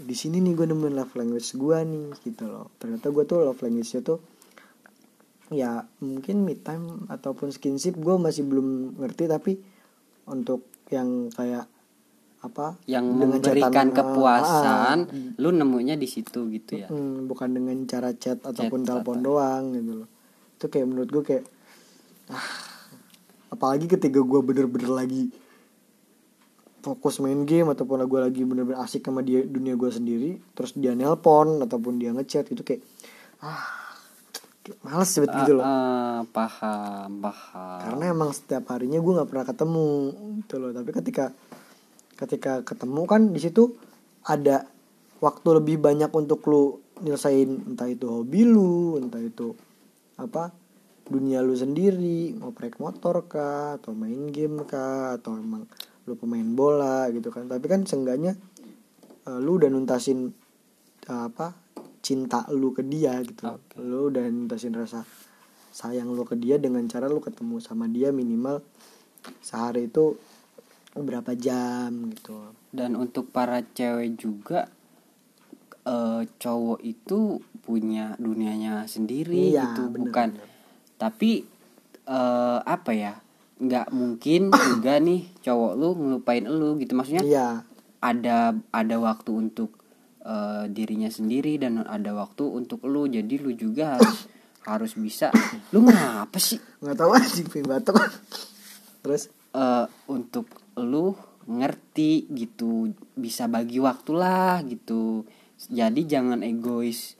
[0.00, 2.72] di sini nih gue nemuin love language gue nih gitu loh.
[2.80, 4.18] Ternyata gue tuh love language nya tuh
[5.50, 9.28] ya mungkin me time ataupun skinship gue masih belum ngerti.
[9.28, 9.52] Tapi
[10.30, 11.68] untuk yang kayak
[12.40, 12.80] apa?
[12.88, 16.88] Yang memberikan chatan, ah, kepuasan ah, lu nemunya di situ gitu ya.
[16.88, 20.08] Hmm, bukan dengan cara chat ataupun telepon doang gitu loh.
[20.56, 21.44] Itu kayak menurut gue kayak
[22.32, 22.48] ah,
[23.52, 25.28] apalagi ketika gue bener-bener lagi
[26.80, 30.96] fokus main game ataupun gue lagi bener-bener asik sama dia dunia gue sendiri terus dia
[30.96, 32.80] nelpon ataupun dia ngechat itu kayak
[33.44, 33.80] ah
[34.86, 35.64] males banget gitu loh.
[35.66, 37.80] Ah, paham paham.
[37.82, 39.90] Karena emang setiap harinya gue nggak pernah ketemu
[40.44, 40.70] gitu loh.
[40.70, 41.24] Tapi ketika
[42.20, 43.72] ketika ketemu kan di situ
[44.28, 44.68] ada
[45.24, 49.56] waktu lebih banyak untuk lu nyelesain entah itu hobi lu entah itu
[50.20, 50.52] apa
[51.08, 55.64] dunia lu sendiri ngoprek motor kah atau main game kah atau emang
[56.04, 58.36] lu pemain bola gitu kan tapi kan seenggaknya
[59.26, 60.28] eh, lu udah nuntasin
[61.08, 61.56] eh, apa
[62.00, 63.80] cinta lu ke dia gitu Oke.
[63.80, 65.04] lu udah nuntasin rasa
[65.72, 68.60] sayang lu ke dia dengan cara lu ketemu sama dia minimal
[69.44, 70.16] sehari itu
[70.94, 72.54] berapa jam gitu.
[72.70, 74.66] Dan untuk para cewek juga
[75.86, 80.28] eh, cowok itu punya dunianya sendiri Iya, gitu bener, bukan.
[80.34, 80.48] bener.
[81.00, 81.46] tapi
[82.04, 83.14] eh, apa ya
[83.60, 86.92] nggak mungkin juga nih cowok lu ngelupain lu gitu.
[86.98, 87.48] Maksudnya iya.
[88.02, 89.78] ada ada waktu untuk
[90.26, 93.06] eh, dirinya sendiri dan ada waktu untuk lu.
[93.06, 94.26] Jadi lu juga harus
[94.66, 95.32] harus bisa.
[95.72, 96.60] Lu ngapa sih?
[96.84, 97.96] Nggak tahu anjing pengen batuk.
[99.04, 99.32] Terus?
[99.50, 100.46] Eh, untuk
[100.78, 101.16] lu
[101.50, 105.26] ngerti gitu bisa bagi waktu lah gitu.
[105.70, 107.18] Jadi jangan egois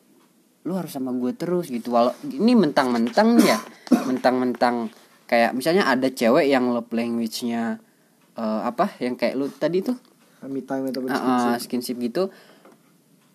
[0.64, 1.90] lu harus sama gue terus gitu.
[1.90, 3.58] Walau ini mentang-mentang ya
[4.06, 4.92] mentang-mentang
[5.24, 7.80] kayak misalnya ada cewek yang love language-nya
[8.36, 9.96] eh, apa yang kayak lu tadi tuh?
[10.48, 12.32] Me time ataupun Ah, ah, skinship gitu.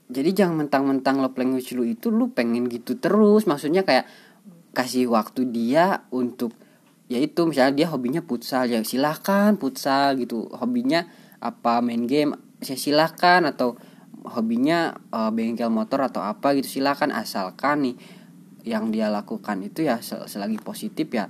[0.06, 3.50] Jadi jangan mentang-mentang love language lu itu lu pengen gitu terus.
[3.50, 4.06] Maksudnya kayak
[4.74, 6.54] kasih waktu dia untuk
[7.06, 10.50] ya itu misalnya dia hobinya futsal ya silahkan futsal gitu.
[10.52, 11.06] Hobinya
[11.38, 13.78] apa main game saya silahkan atau
[14.26, 17.96] hobinya eh, bengkel motor atau apa gitu silahkan asalkan nih
[18.66, 21.30] yang dia lakukan itu ya sel- selagi positif ya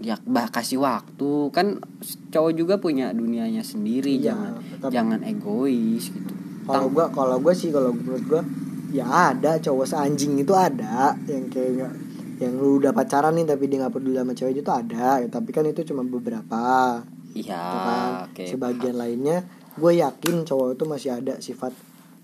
[0.00, 1.52] ya bah kasih waktu.
[1.52, 1.84] Kan
[2.32, 6.32] cowok juga punya dunianya sendiri Iya, jangan tetap- jangan egois gitu.
[6.64, 8.42] Kalau gua kalau gua sih kalau menurut gua
[8.90, 9.04] ya
[9.36, 11.92] ada cowok seanjing itu ada yang kayak
[12.40, 15.20] yang lu udah pacaran nih tapi dia nggak peduli sama cewek itu ada.
[15.20, 16.98] Ya, tapi kan itu cuma beberapa.
[17.36, 18.10] Iya ya kan?
[18.32, 18.42] oke.
[18.48, 19.44] Sebagian lainnya
[19.76, 21.70] gue yakin cowok itu masih ada sifat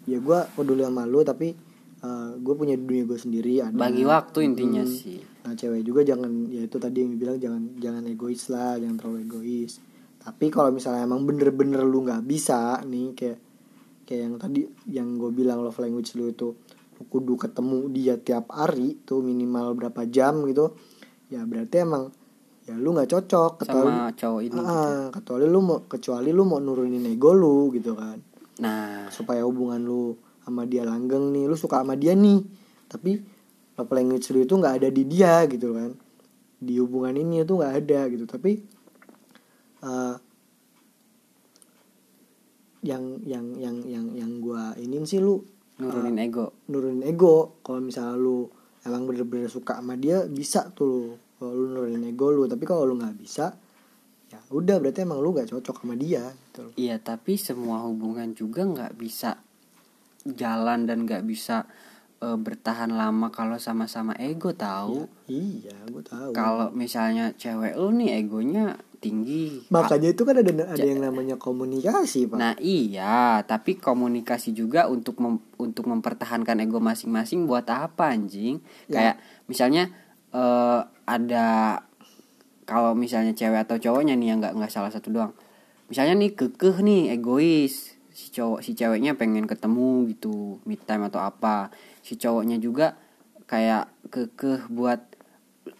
[0.09, 1.55] ya gue peduli sama lu tapi
[2.39, 3.75] gue punya dunia gue sendiri ada.
[3.75, 5.19] Bagi waktu intinya sih.
[5.43, 9.19] Nah cewek juga jangan ya itu tadi yang dibilang jangan jangan egois lah jangan terlalu
[9.27, 9.83] egois.
[10.23, 13.39] Tapi kalau misalnya emang bener-bener lu nggak bisa nih kayak
[14.07, 16.55] kayak yang tadi yang gue bilang love language lu itu
[17.05, 20.73] kudu ketemu dia tiap hari tuh minimal berapa jam gitu.
[21.29, 22.15] Ya berarti emang
[22.67, 24.67] ya lu nggak cocok kecuali sama cowok ini gitu.
[24.67, 28.19] Ah, kecuali lu mau kecuali lu mau nurunin ego lu gitu kan.
[28.63, 29.07] Nah.
[29.13, 32.41] Supaya hubungan lu sama dia langgeng nih lu suka sama dia nih.
[32.89, 33.11] Tapi
[33.77, 35.91] love language lu itu nggak ada di dia gitu kan.
[36.57, 38.25] Di hubungan ini itu nggak ada gitu.
[38.25, 38.53] Tapi
[39.85, 40.15] eh,
[42.87, 45.43] yang yang yang yang yang gua ini sih lu
[45.83, 46.53] nurunin ego.
[46.69, 47.61] nurunin ego.
[47.61, 48.49] Kalau misalnya lu
[48.85, 51.03] emang bener-bener suka sama dia bisa tuh lu.
[51.37, 52.49] Kalau lu nurunin ego lu.
[52.49, 53.53] Tapi kalau lu nggak bisa
[54.27, 58.67] ya udah berarti emang lu nggak cocok sama dia gitu iya tapi semua hubungan juga
[58.67, 59.39] nggak bisa
[60.27, 61.71] jalan dan nggak bisa
[62.27, 68.19] eh, bertahan lama kalau sama-sama ego tahu iya gue tahu kalau misalnya cewek lu nih
[68.19, 74.51] egonya tinggi makanya itu kan ada ada yang namanya komunikasi pak Nah iya, tapi komunikasi
[74.51, 78.59] juga untuk mem- untuk mempertahankan ego masing-masing buat apa anjing?
[78.91, 78.93] Ya.
[78.93, 79.93] Kayak misalnya
[80.33, 81.47] eh, ada
[82.67, 85.33] kalau misalnya cewek atau cowoknya nih yang nggak nggak salah satu doang.
[85.87, 91.21] Misalnya nih kekeh nih egois si cowok si ceweknya pengen ketemu gitu mid time atau
[91.21, 91.69] apa
[92.07, 92.95] si cowoknya juga
[93.51, 95.03] kayak kekeh buat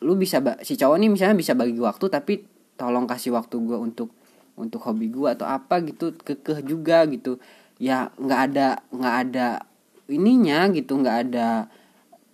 [0.03, 2.43] lu bisa si cowok nih misalnya bisa bagi waktu tapi
[2.75, 4.11] tolong kasih waktu gue untuk
[4.59, 7.39] untuk hobi gue atau apa gitu kekeh juga gitu.
[7.79, 9.49] Ya nggak ada nggak ada
[10.11, 11.71] ininya gitu nggak ada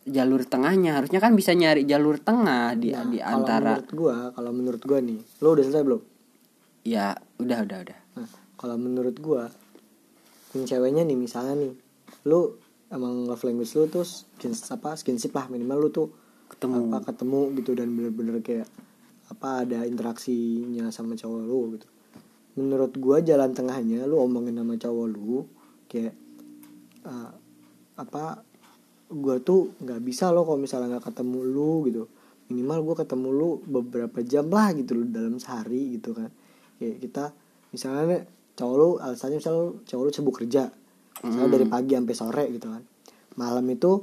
[0.09, 0.96] jalur tengahnya.
[0.96, 4.83] Harusnya kan bisa nyari jalur tengah di Nah, di kalau antara menurut gua kalau menurut
[4.88, 6.02] gua nih lo udah selesai belum?
[6.88, 7.98] Ya udah udah udah.
[8.16, 9.52] Nah kalau menurut gua
[10.57, 11.72] yang ceweknya nih misalnya nih
[12.24, 12.62] lu
[12.92, 16.09] emang love language lu tuh skin, apa skinship lah minimal lu tuh
[16.52, 16.92] ketemu.
[16.92, 18.68] apa ketemu gitu dan bener-bener kayak
[19.33, 21.88] apa ada interaksinya sama cowok lu gitu.
[22.61, 25.48] Menurut gua jalan tengahnya lu omongin sama cowok lu
[25.88, 26.12] kayak
[27.09, 27.31] eh,
[27.96, 28.44] apa
[29.09, 32.02] gua tuh nggak bisa loh kalau misalnya nggak ketemu lu gitu.
[32.52, 36.28] Minimal gua ketemu lu beberapa jam lah gitu loh dalam sehari gitu kan.
[36.76, 37.24] Kayak kita
[37.72, 40.82] misalnya cowok lu alasannya misalnya lu- cowok lu sibuk kerja
[41.22, 42.82] misalnya dari pagi sampai sore gitu kan.
[43.38, 44.02] Malam itu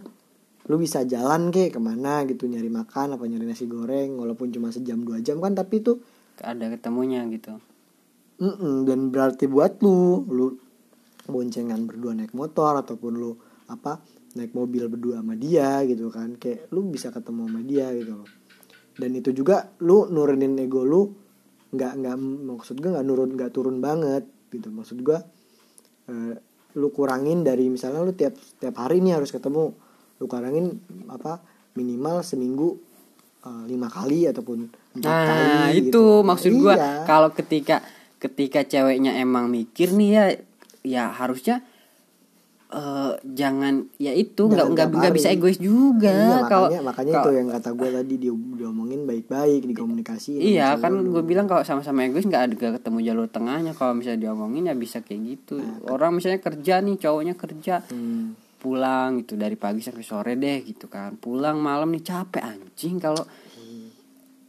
[0.70, 4.70] lu bisa jalan ke ke mana gitu nyari makan apa nyari nasi goreng walaupun cuma
[4.70, 5.98] sejam dua jam kan tapi itu
[6.40, 7.58] ada ketemunya gitu.
[8.40, 10.48] Mm-mm, dan berarti buat lu lu
[11.28, 13.32] boncengan berdua naik motor ataupun lu
[13.70, 14.00] apa
[14.38, 18.30] naik mobil berdua sama dia gitu kan kayak lu bisa ketemu sama dia gitu loh.
[19.00, 21.12] Dan itu juga lu nurunin ego lu
[21.70, 22.16] nggak nggak
[22.50, 24.70] maksud gue nggak nurun nggak turun banget gitu.
[24.70, 25.20] Maksud gue
[26.14, 26.34] eh,
[26.80, 29.76] lu kurangin dari misalnya lu tiap tiap hari nih harus ketemu
[30.18, 30.80] lu kurangin
[31.12, 31.44] apa
[31.76, 32.80] minimal seminggu
[33.44, 34.60] eh, lima kali ataupun
[34.96, 36.06] empat kali nah itu gitu.
[36.24, 36.92] maksud gua Iya.
[37.04, 37.84] kalau ketika
[38.18, 40.26] ketika ceweknya emang mikir nih ya
[40.84, 41.60] ya harusnya
[42.70, 46.14] eh jangan ya itu nggak nggak nggak bisa egois juga.
[46.14, 50.78] Iya, kalau makanya makanya kalau- itu yang kata gue tadi dia diomongin baik-baik dikomunikasi Iya
[50.78, 53.74] kan gue bilang kalau sama-sama egois nggak ada ketemu jalur tengahnya.
[53.74, 55.58] Kalau misalnya diomongin ya bisa kayak gitu.
[55.84, 58.38] Orang misalnya kerja nih cowoknya kerja Hmm.
[58.60, 61.16] pulang gitu dari pagi sampai sore deh gitu kan.
[61.16, 63.26] Pulang malam nih capek anjing kalau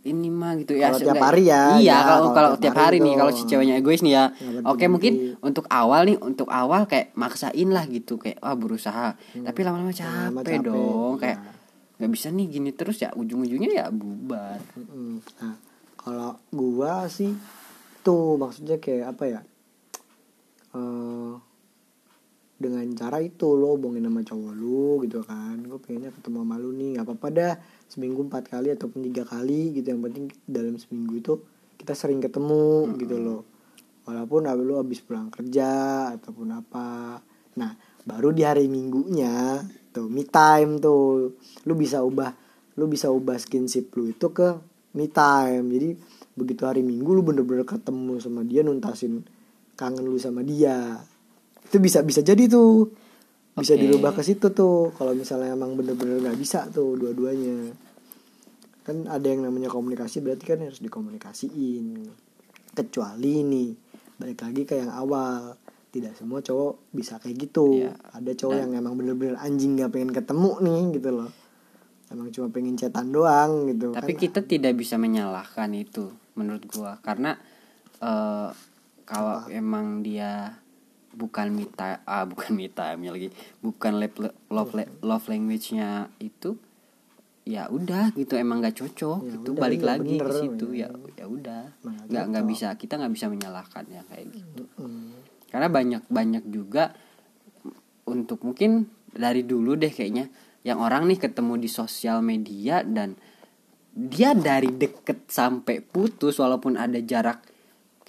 [0.00, 2.98] ini mah gitu ya Kalau tiap hari ya, iya ya, kalau kalau tiap tiap hari
[2.98, 4.24] hari nih kalau si ceweknya egois nih ya
[4.62, 4.86] oke berhenti.
[4.88, 9.92] mungkin untuk awal nih untuk awal kayak maksain lah gitu kayak wah berusaha tapi lama-lama
[9.92, 10.32] capek, Hmm.
[10.32, 11.20] Lama-lama capek, dong iya.
[11.20, 11.38] kayak
[11.96, 14.56] nggak bisa nih gini terus ya ujung-ujungnya ya bubar.
[15.36, 15.54] Nah,
[15.94, 17.36] kalau gua sih
[18.00, 19.40] tuh maksudnya kayak apa ya?
[20.70, 21.32] eh
[22.56, 26.70] dengan cara itu lo hubungin sama cowok lu gitu kan gue pengennya ketemu sama lu
[26.72, 27.54] nih nggak apa-apa dah
[27.90, 29.90] seminggu empat kali ataupun tiga kali gitu.
[29.90, 31.32] Yang penting dalam seminggu itu
[31.74, 33.42] kita sering ketemu gitu loh.
[34.06, 35.70] Walaupun abis lu habis pulang kerja
[36.14, 37.18] ataupun apa.
[37.58, 37.74] Nah
[38.06, 41.34] baru di hari minggunya tuh me time tuh
[41.66, 42.32] lu bisa ubah
[42.78, 44.54] lu bisa ubah skinship lu itu ke
[44.94, 45.66] me time.
[45.66, 45.98] Jadi
[46.38, 49.26] begitu hari minggu lu bener-bener ketemu sama dia nuntasin
[49.74, 51.02] kangen lu sama dia
[51.70, 52.90] itu bisa bisa jadi tuh
[53.60, 53.82] bisa Oke.
[53.84, 57.76] dirubah ke situ tuh kalau misalnya emang bener-bener nggak bisa tuh dua-duanya.
[58.80, 62.08] Kan ada yang namanya komunikasi berarti kan harus dikomunikasiin.
[62.72, 63.70] Kecuali nih
[64.16, 65.54] balik lagi ke yang awal.
[65.90, 67.82] Tidak semua cowok bisa kayak gitu.
[67.84, 67.98] Iya.
[68.14, 71.30] ada cowok Dan- yang emang bener-bener anjing nggak pengen ketemu nih gitu loh.
[72.10, 74.22] Emang cuma pengen cetan doang gitu tapi kan.
[74.26, 76.98] kita tidak bisa menyalahkan itu menurut gua.
[77.02, 77.34] Karena
[78.00, 78.48] eh
[79.04, 80.54] kalau emang dia
[81.12, 84.16] bukan me time ah bukan me time lagi bukan love
[84.48, 86.54] love, love language-nya itu
[87.42, 90.86] ya udah gitu emang nggak cocok Ya gitu udah, balik iya, lagi ke situ ya.
[90.86, 92.52] ya ya udah Emang nggak nggak cocok.
[92.52, 95.10] bisa kita nggak bisa menyalahkan ya kayak gitu Mm.
[95.50, 96.94] karena banyak banyak juga
[98.04, 100.30] untuk mungkin dari dulu deh kayaknya
[100.62, 103.18] yang orang nih ketemu di sosial media dan
[103.90, 107.42] dia dari deket sampai putus walaupun ada jarak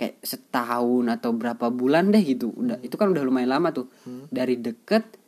[0.02, 2.50] kayak setahun atau berapa bulan deh gitu.
[2.58, 3.86] Udah itu kan udah lumayan lama tuh.
[4.34, 5.22] Dari deket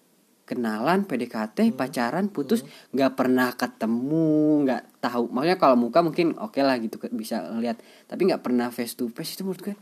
[0.49, 5.29] kenalan PDKT pacaran putus nggak pernah ketemu nggak tahu.
[5.29, 7.85] Maksudnya kalau muka mungkin oke lah gitu bisa lihat.
[8.09, 9.75] Tapi nggak pernah face to face itu menurut gue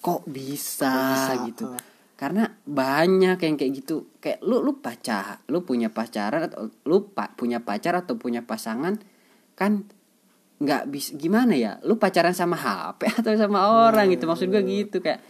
[0.00, 1.64] kok bisa, bisa, gitu.
[1.68, 1.76] Uh.
[2.14, 4.14] karena banyak yang kayak gitu.
[4.22, 8.94] Kayak lu lu pacar lu punya pacaran atau lu pa- punya pacar atau punya pasangan
[9.58, 9.90] kan
[10.60, 11.80] nggak bisa gimana ya?
[11.82, 14.28] Lu pacaran sama HP atau sama orang gitu?
[14.28, 15.20] Maksud gue gitu kayak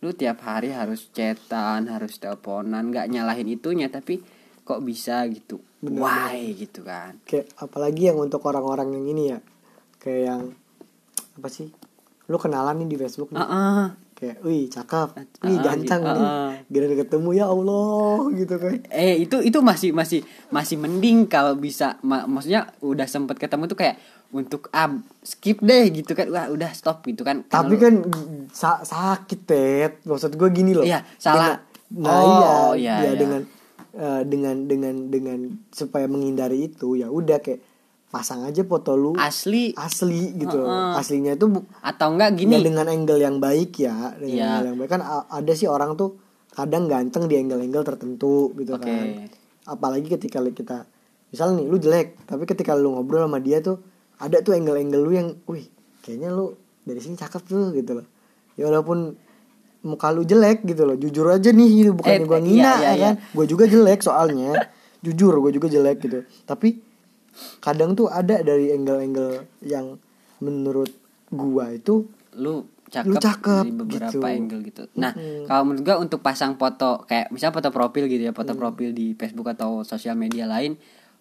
[0.00, 4.24] lu tiap hari harus chatan harus teleponan nggak nyalahin itunya tapi
[4.64, 5.60] kok bisa gitu?
[5.84, 7.20] Bener, why gitu kan?
[7.28, 9.38] Kayak apalagi yang untuk orang-orang yang ini ya
[10.00, 10.42] kayak yang
[11.36, 11.68] apa sih?
[12.32, 13.40] Lu kenalan nih di Facebook nih.
[13.40, 14.09] Heeh.
[14.20, 15.08] Kayak wih cakep
[15.40, 16.12] wih Ah, ganteng gitu.
[16.12, 16.52] nih Ah.
[16.68, 21.96] gila ketemu ya Allah gitu kan eh itu itu masih masih masih mending kalau bisa
[22.00, 23.96] ma- maksudnya udah sempet ketemu tuh kayak
[24.30, 28.04] untuk ah skip deh gitu kan wah udah stop gitu kan tapi kan
[28.50, 31.56] sa- sakit tet maksud gue gini loh Iya, salah.
[31.56, 33.12] Dengan- nah Oh, iya, iya, ya iya.
[33.16, 33.42] dengan
[33.90, 37.58] eh, dengan dengan dengan supaya menghindari itu ya udah kayak
[38.10, 39.70] pasang aja foto lu asli.
[39.72, 40.58] asli gitu.
[40.58, 40.98] Heeh.
[40.98, 41.46] aslinya itu
[41.78, 42.58] atau enggak ya gini.
[42.60, 44.46] dengan angle yang baik ya dengan Iya.
[44.52, 44.90] angle yang baik.
[44.90, 46.18] Kan ada sih orang tuh
[46.50, 48.82] kadang ganteng di angle-angle tertentu gitu Oke.
[48.82, 49.06] kan.
[49.64, 50.90] Apalagi ketika kita
[51.30, 53.78] misal nih lu jelek tapi ketika lu ngobrol sama dia tuh
[54.18, 55.70] ada tuh angle-angle lu yang wih
[56.02, 58.06] kayaknya lu dari sini cakep tuh gitu loh.
[58.58, 59.14] Ya walaupun
[59.80, 61.90] muka lu jelek gitu loh jujur aja nih gitu.
[61.94, 63.06] Bukannya Eh, gua iya, ngina iya, ya iya.
[63.06, 64.50] kan gue juga jelek soalnya.
[65.00, 66.18] Jujur gue juga jelek gitu.
[66.44, 66.82] Tapi
[67.58, 69.96] kadang tuh ada dari angle-angle yang
[70.38, 70.90] menurut
[71.28, 74.26] gua itu lu cakep, Lu cakep, dari beberapa gitu.
[74.26, 74.82] angle gitu.
[74.94, 75.12] Nah,
[75.44, 78.60] kalau menurut gua untuk pasang foto kayak misalnya foto profil gitu ya, foto Hmm.
[78.60, 80.74] profil di Facebook atau sosial media lain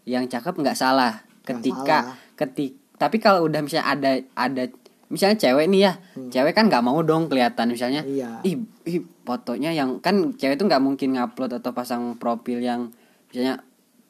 [0.03, 2.15] yang cakep nggak salah ketika salah.
[2.35, 4.63] ketik tapi kalau udah misalnya ada ada
[5.07, 5.93] misalnya cewek nih ya,
[6.27, 8.11] cewek kan nggak mau dong kelihatan misalnya Hmm.
[8.11, 8.29] Iya.
[8.43, 8.55] ih,
[8.85, 12.89] ih fotonya yang kan cewek tuh nggak mungkin ngupload atau pasang profil yang
[13.27, 13.61] misalnya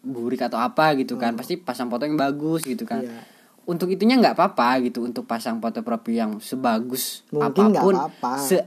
[0.01, 1.33] burik atau apa gitu kan.
[1.33, 3.01] Pasti pasang foto yang bagus gitu kan.
[3.01, 3.11] Hmm.
[3.11, 3.21] Iya.
[3.63, 7.95] Untuk itunya nggak apa-apa gitu untuk pasang foto profil yang sebagus Mungkin nggak apa pun
[7.95, 8.31] apa-apa.
[8.39, 8.57] se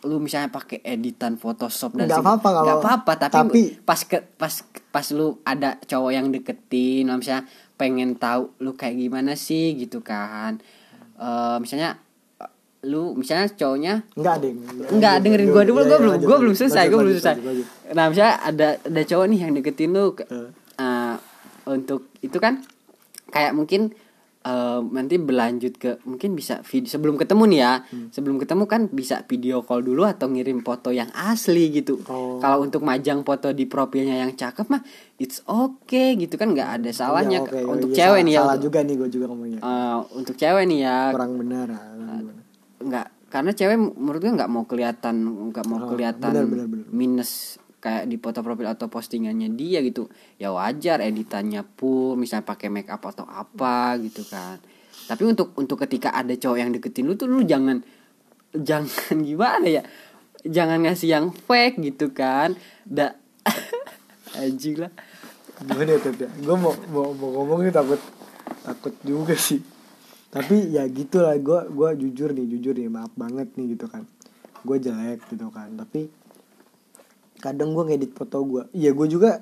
[0.00, 4.50] lu misalnya pakai editan Photoshop dan Nggak apa-apa nggak apa-apa tapi, tapi- pas ke pas
[4.90, 7.44] pas lu ada cowok yang deketin misalnya
[7.76, 10.58] pengen tahu lu kayak gimana sih gitu kan
[11.14, 12.00] Eh misalnya
[12.80, 14.52] lu misalnya cowoknya enggak deh
[14.88, 17.36] Enggak dengerin gua dulu, gua belum gua belum selesai, gua belum selesai.
[17.92, 20.16] Nah, misalnya ada ada cowok nih yang deketin lu
[21.66, 22.62] untuk itu kan
[23.26, 23.92] kayak mungkin
[24.40, 27.72] eh, nanti berlanjut ke mungkin bisa vid- sebelum ketemu nih ya.
[27.84, 28.08] Hmm.
[28.08, 32.00] Sebelum ketemu kan bisa video call dulu atau ngirim foto yang asli gitu.
[32.06, 32.36] Oh.
[32.36, 34.80] Kalau untuk majang foto di profilnya yang cakep mah
[35.18, 38.40] it's okay gitu kan nggak ada salahnya Iya, oke, untuk iya, cewek salah- nih ya.
[38.40, 41.92] salah untuk, juga nih gue juga ngomongnya eh, untuk cewek nih ya kurang benar ah,
[41.92, 42.34] benar.
[42.80, 45.14] nggak karena cewek menurut gue nggak mau kelihatan
[45.46, 46.86] nggak mau Oh, kelihatan benar, benar, benar.
[46.90, 52.68] minus kayak di foto profil atau postingannya dia gitu ya wajar editannya pun misalnya pakai
[52.68, 54.60] make up atau apa gitu kan.
[55.08, 57.80] Tapi untuk untuk ketika ada cowok yang deketin lu tuh lu jangan
[58.52, 59.82] jangan gimana ya?
[60.44, 62.54] Jangan ngasih yang fake gitu kan.
[62.84, 63.16] Da
[64.38, 64.92] anjing lah.
[65.64, 66.28] Gimana ya ya?
[66.28, 68.00] Gue mau, mau mau ngomong nih takut
[68.60, 69.64] takut juga sih.
[70.30, 74.04] Tapi ya gitulah gue gua jujur nih jujur nih maaf banget nih gitu kan.
[74.62, 76.19] Gue jelek gitu kan tapi
[77.40, 79.40] kadang gue ngedit foto gue iya gue juga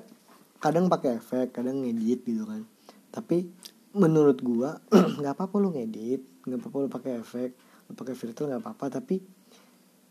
[0.59, 2.67] kadang pakai efek kadang ngedit gitu kan.
[3.09, 3.47] Tapi
[3.95, 4.69] menurut gue
[5.19, 7.49] nggak apa-apa lu ngedit nggak apa-apa lu pakai efek
[7.89, 8.99] lu pakai filter nggak apa-apa.
[8.99, 9.15] Tapi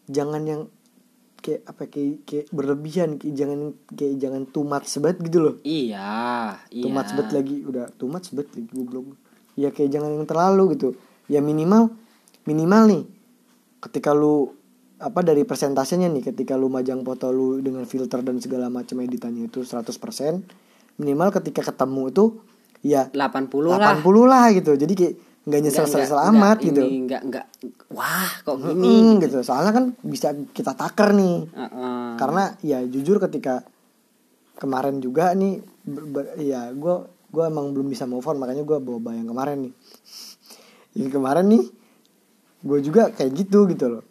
[0.09, 0.63] jangan yang
[1.39, 3.61] kayak apa kayak, kayak berlebihan kayak jangan
[3.95, 5.55] kayak jangan too much banget gitu loh.
[5.63, 6.11] Iya
[6.73, 6.89] iya.
[6.91, 9.15] Much banget lagi udah too much banget lagi goblok.
[9.55, 10.97] Ya kayak jangan yang terlalu gitu.
[11.29, 11.93] Ya minimal
[12.49, 13.03] minimal nih
[13.85, 14.58] ketika lu
[14.99, 19.47] apa dari persentasenya nih ketika lu majang foto lu dengan filter dan segala macam editannya
[19.47, 19.95] itu 100%
[20.99, 22.25] minimal ketika ketemu itu
[22.81, 24.27] ya 80 80 lah.
[24.27, 24.75] lah gitu.
[24.75, 25.15] Jadi kayak
[25.49, 26.83] nggak nyesel nyesel amat gitu.
[26.83, 27.47] ini, nggak nggak
[27.89, 28.95] wah kok Mm, gini?
[29.23, 29.39] gitu.
[29.41, 31.47] Soalnya kan bisa kita taker nih.
[31.49, 32.07] Heeh.
[32.19, 33.63] karena ya jujur ketika
[34.55, 36.95] kemarin juga nih ber- ber- ya gue
[37.29, 39.73] gue emang belum bisa move on makanya gue bawa bayang kemarin nih.
[40.97, 41.63] Yang kemarin nih
[42.59, 44.03] gue juga kayak gitu gitu loh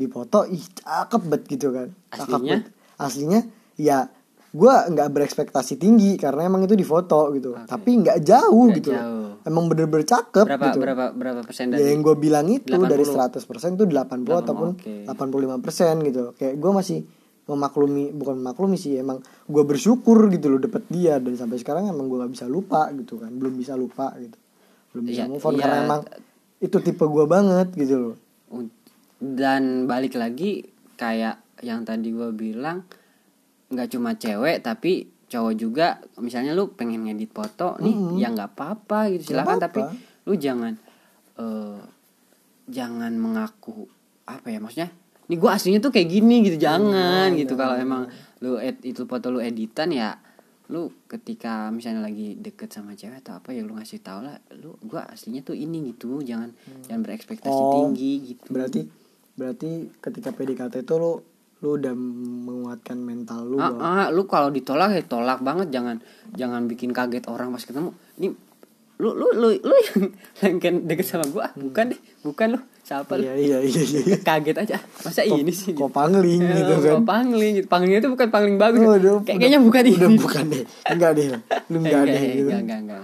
[0.00, 1.88] di foto ih cakep banget gitu kan.
[2.08, 2.58] Cakep Aslinya?
[2.96, 3.40] aslinya
[3.76, 3.98] ya
[4.50, 8.90] gue nggak berekspektasi tinggi karena emang itu di foto gitu tapi nggak jauh Nggak gitu
[8.92, 9.38] jauh.
[9.46, 10.78] emang bener-bener cakep berapa gitu.
[10.82, 12.90] berapa berapa persen ya dari yang gue bilang itu 80.
[12.90, 13.38] dari 100%
[13.78, 14.94] tuh 80 ataupun oke.
[15.06, 16.22] 85% gitu.
[16.34, 16.98] Kayak gue masih
[17.46, 21.22] memaklumi bukan memaklumi sih emang gue bersyukur gitu loh dapet dia.
[21.22, 23.30] Dan sampai sekarang emang gue gak bisa lupa gitu kan.
[23.30, 24.34] Belum bisa lupa gitu.
[24.90, 25.62] Belum bisa Iya, move on iya.
[25.62, 26.00] karena emang
[26.58, 28.14] itu tipe gue banget gitu loh
[29.20, 30.64] dan balik lagi
[30.96, 32.88] kayak yang tadi gue bilang
[33.68, 36.00] nggak cuma cewek tapi cowok juga.
[36.18, 39.36] Misalnya lu pengen ngedit foto nih ya nggak apa-apa gitu.
[39.36, 39.66] Silakan apa-apa.
[39.68, 39.80] tapi
[40.26, 40.72] lu jangan
[41.38, 41.80] eh
[42.66, 43.86] jangan mengaku
[44.26, 44.90] apa ya maksudnya?
[45.30, 47.54] Nih gue aslinya tuh kayak gini gitu jangan gitu.
[47.54, 48.10] kalau emang
[48.42, 50.16] lu ed, itu foto lu editan ya
[50.70, 54.78] lu ketika misalnya lagi deket sama cewek atau apa ya lu ngasih tau lah lu
[54.86, 56.22] gua aslinya tuh ini gitu.
[56.22, 56.50] Jangan
[56.86, 58.50] jangan berekspektasi Oh, tinggi gitu.
[58.50, 58.86] berarti
[59.40, 61.12] berarti ketika PDKT itu lu
[61.60, 65.68] lu udah menguatkan mental lu ah, bahwa ah, lu kalau ditolak ya tolak banget.
[65.70, 65.96] Jangan
[66.30, 67.90] jangan bikin kaget orang pas ketemu.
[68.14, 68.28] Ini
[68.98, 69.74] lu lu lu lu
[70.38, 71.48] yang kan deket sama gua?
[71.54, 72.60] Bukan deh bukan lu.
[72.80, 73.22] Siapa lu?
[73.22, 74.16] Iya iya iya iya.
[74.28, 74.76] Kaget aja.
[75.00, 75.72] Masa ini sih?
[75.72, 76.92] kok pangling Ya, gitu kan?
[76.96, 77.66] kok pangling gitu.
[77.66, 78.80] Panglingnya itu bukan pangling bagus.
[78.82, 79.96] Oh, udah- Kayak- kayaknya bukan ini.
[79.96, 80.64] udah bukan deh.
[80.86, 81.26] Enggak deh.
[81.70, 82.48] Lu Eh, enggak deh gitu.
[82.50, 83.00] enggak enggak.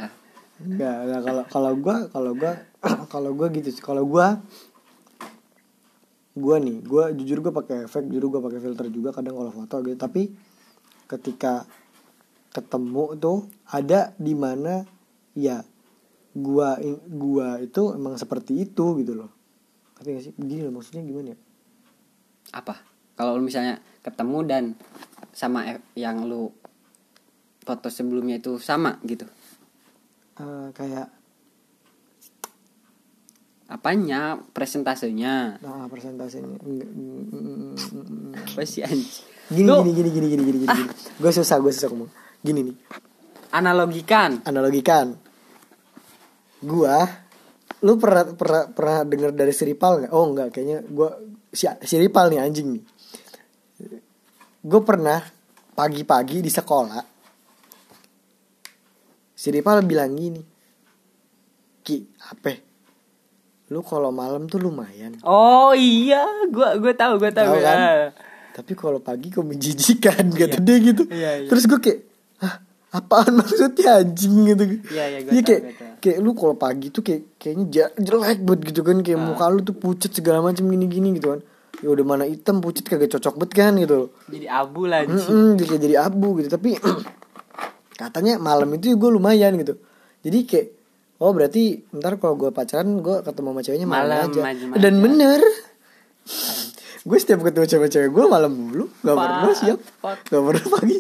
[0.58, 1.20] Enggak enggak.
[1.22, 2.52] Kalau kalau gua kalau gua
[3.12, 4.40] kalau gua gitu kalau gua
[6.36, 9.80] gua nih gua jujur gua pakai efek jujur gua pakai filter juga kadang kalau foto
[9.82, 9.96] gitu.
[9.96, 10.28] Tapi
[11.08, 11.64] ketika
[12.52, 14.84] ketemu tuh ada di mana
[15.32, 15.64] ya
[16.36, 16.76] gua
[17.08, 19.30] gua itu emang seperti itu gitu loh.
[19.96, 20.32] Tapi gak sih?
[20.36, 21.38] Begini loh maksudnya gimana ya?
[22.52, 22.84] Apa?
[23.16, 24.64] Kalau misalnya ketemu dan
[25.32, 26.52] sama e- yang lu
[27.64, 29.24] foto sebelumnya itu sama gitu?
[30.36, 31.15] Eh, kayak
[33.66, 34.38] apanya?
[34.54, 38.34] Presentasenya nah enggak- mm.
[38.34, 39.24] apa sih anjing?
[39.46, 40.84] Gini gini gini gini gini gini gini, gini.
[41.22, 42.10] gue susah gue susah ngomong.
[42.42, 42.76] Gini nih.
[43.54, 44.42] Analogikan.
[44.42, 45.14] Analogikan.
[46.62, 47.06] Gua
[47.84, 50.12] lu pernah pernah pernah dengar dari Siripal nggak?
[50.16, 50.48] Oh nggak.
[50.50, 51.14] Kayaknya gua
[51.52, 52.84] si Siripal nih anjing nih.
[54.66, 55.22] Gue pernah
[55.76, 57.04] pagi-pagi di sekolah
[59.36, 60.42] Siripal bilang gini
[61.86, 62.02] ki
[62.34, 62.65] apa
[63.66, 67.76] lu kalau malam tuh lumayan oh iya gua gua tahu gua tahu kan?
[67.76, 68.04] Ah.
[68.52, 71.48] tapi kalau pagi kok menjijikan kata dia gitu Iya, iya.
[71.48, 72.00] terus gue kayak
[72.36, 72.54] Hah,
[72.92, 75.94] apaan maksudnya anjing gitu Iya, iya, gua Iya, tahu, kayak gua tahu.
[75.98, 77.64] kayak lu kalau pagi tuh kayak kayaknya
[77.96, 79.24] jelek banget gitu kan kayak Ah.
[79.26, 81.40] muka lu tuh pucet segala macam gini-gini gitu kan
[81.76, 85.26] ya udah mana hitam pucet kagak cocok banget kan gitu jadi abu lah anjing.
[85.26, 86.78] Mm-mm, jadi jadi abu gitu tapi
[87.92, 89.76] katanya malam itu gue lumayan gitu
[90.20, 90.66] jadi kayak
[91.16, 94.66] oh berarti ntar kalau gue pacaran gue ketemu sama ceweknya malam, Malam aja.
[94.68, 95.02] aja, dan aja.
[95.02, 95.40] bener.
[97.06, 98.90] Gue setiap ketemu cewek-cewek gue malam mulu.
[99.00, 99.78] Gak pernah siap.
[100.02, 100.98] Gak pernah pagi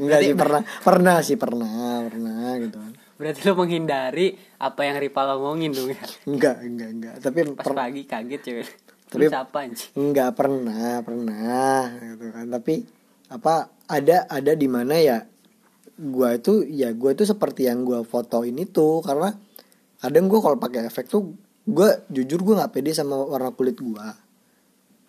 [0.00, 0.62] Enggak sih pernah.
[0.82, 2.02] Pernah sih pernah.
[2.08, 2.78] Pernah gitu.
[2.80, 4.26] Kan berarti lu menghindari
[4.62, 6.02] apa yang Rival ngomongin dong ya?
[6.22, 8.68] Enggak enggak enggak tapi pas per- pagi kaget cewek.
[9.10, 9.26] Tapi-
[9.58, 9.90] anjing?
[9.98, 12.46] Enggak pernah, pernah gitu kan.
[12.46, 12.74] Tapi
[13.28, 13.54] apa
[13.90, 15.18] ada ada di mana ya
[15.98, 19.34] gua itu ya gua itu seperti yang gua fotoin itu karena
[19.98, 21.34] kadang gua kalau pakai efek tuh
[21.66, 24.14] gua jujur gua nggak pede sama warna kulit gua.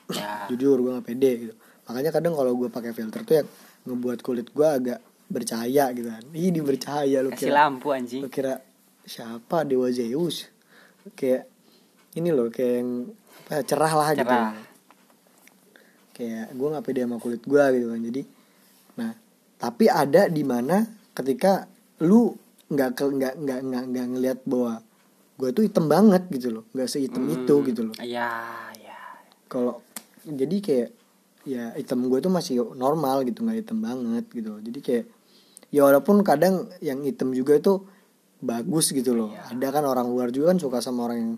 [0.10, 1.54] ya Jujur gua nggak pede gitu.
[1.86, 3.48] Makanya kadang kalau gua pakai filter tuh yang
[3.86, 6.24] ngebuat kulit gua agak bercahaya gitu kan.
[6.34, 7.58] Ini bercahaya lu kasih kira.
[7.62, 8.58] lampu anjing Lu kira
[9.06, 10.50] siapa Dewa Zeus?
[11.14, 11.46] Kayak
[12.18, 12.90] ini loh kayak yang
[13.50, 14.70] apa, cerah lah gitu cerah
[16.20, 18.22] kayak gue nggak pede sama kulit gue gitu kan jadi
[19.00, 19.12] nah
[19.60, 21.68] tapi ada di mana ketika
[22.00, 22.32] lu
[22.72, 24.80] nggak ke nggak nggak nggak nggak ngelihat bahwa
[25.40, 26.64] gue tuh hitam banget gitu loh.
[26.72, 27.96] Nggak sehitam itu gitu loh.
[28.00, 29.00] ya ya
[29.52, 29.84] kalau
[30.24, 30.90] jadi kayak
[31.44, 34.62] ya hitam gue tuh masih normal gitu nggak hitam banget gitu loh.
[34.64, 35.06] jadi kayak
[35.76, 37.84] ya walaupun kadang yang hitam juga itu
[38.40, 39.36] bagus gitu loh.
[39.36, 41.34] Ada kan orang luar juga kan suka sama orang yang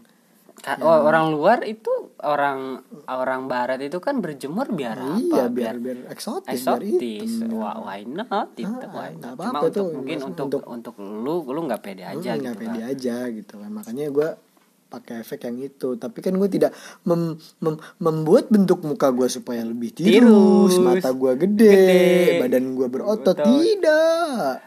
[0.62, 1.90] Oh, orang luar itu
[2.22, 7.58] orang orang barat itu kan berjemur biar apa iya biar biar eksotis, biar eksotis hitam
[7.58, 9.34] wah why not itu Ah, why not?
[9.34, 12.78] cuma apa-apa untuk mungkin untuk untuk- untuk lu lu nggak pede aja gitu nggak pede
[12.78, 12.92] kan.
[12.94, 14.30] aja gitu kan makanya gue
[14.88, 16.72] pakai efek yang itu tapi kan gue tidak
[17.04, 20.22] mem- mem- membuat bentuk muka gue supaya lebih tirus,
[20.70, 20.74] Tirus.
[20.78, 22.38] mata gue gede, Gede.
[22.38, 23.50] badan gue berotot Betul.
[23.50, 24.62] tidak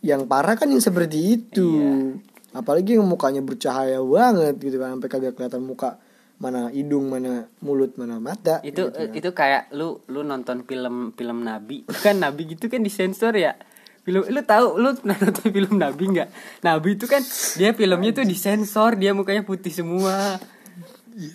[0.00, 2.34] yang parah kan yang seperti itu Iya.
[2.56, 6.00] Apalagi yang mukanya bercahaya banget gitu kan sampai kagak kelihatan muka
[6.36, 9.16] mana hidung mana mulut mana mata itu gitu kan.
[9.16, 11.88] itu kayak lu lu nonton film film nabi.
[12.04, 13.56] Kan nabi gitu kan disensor ya.
[14.04, 16.28] Film lu tahu lu pernah nonton film nabi nggak?
[16.60, 17.24] Nabi itu kan
[17.56, 20.36] dia filmnya tuh disensor dia mukanya putih semua.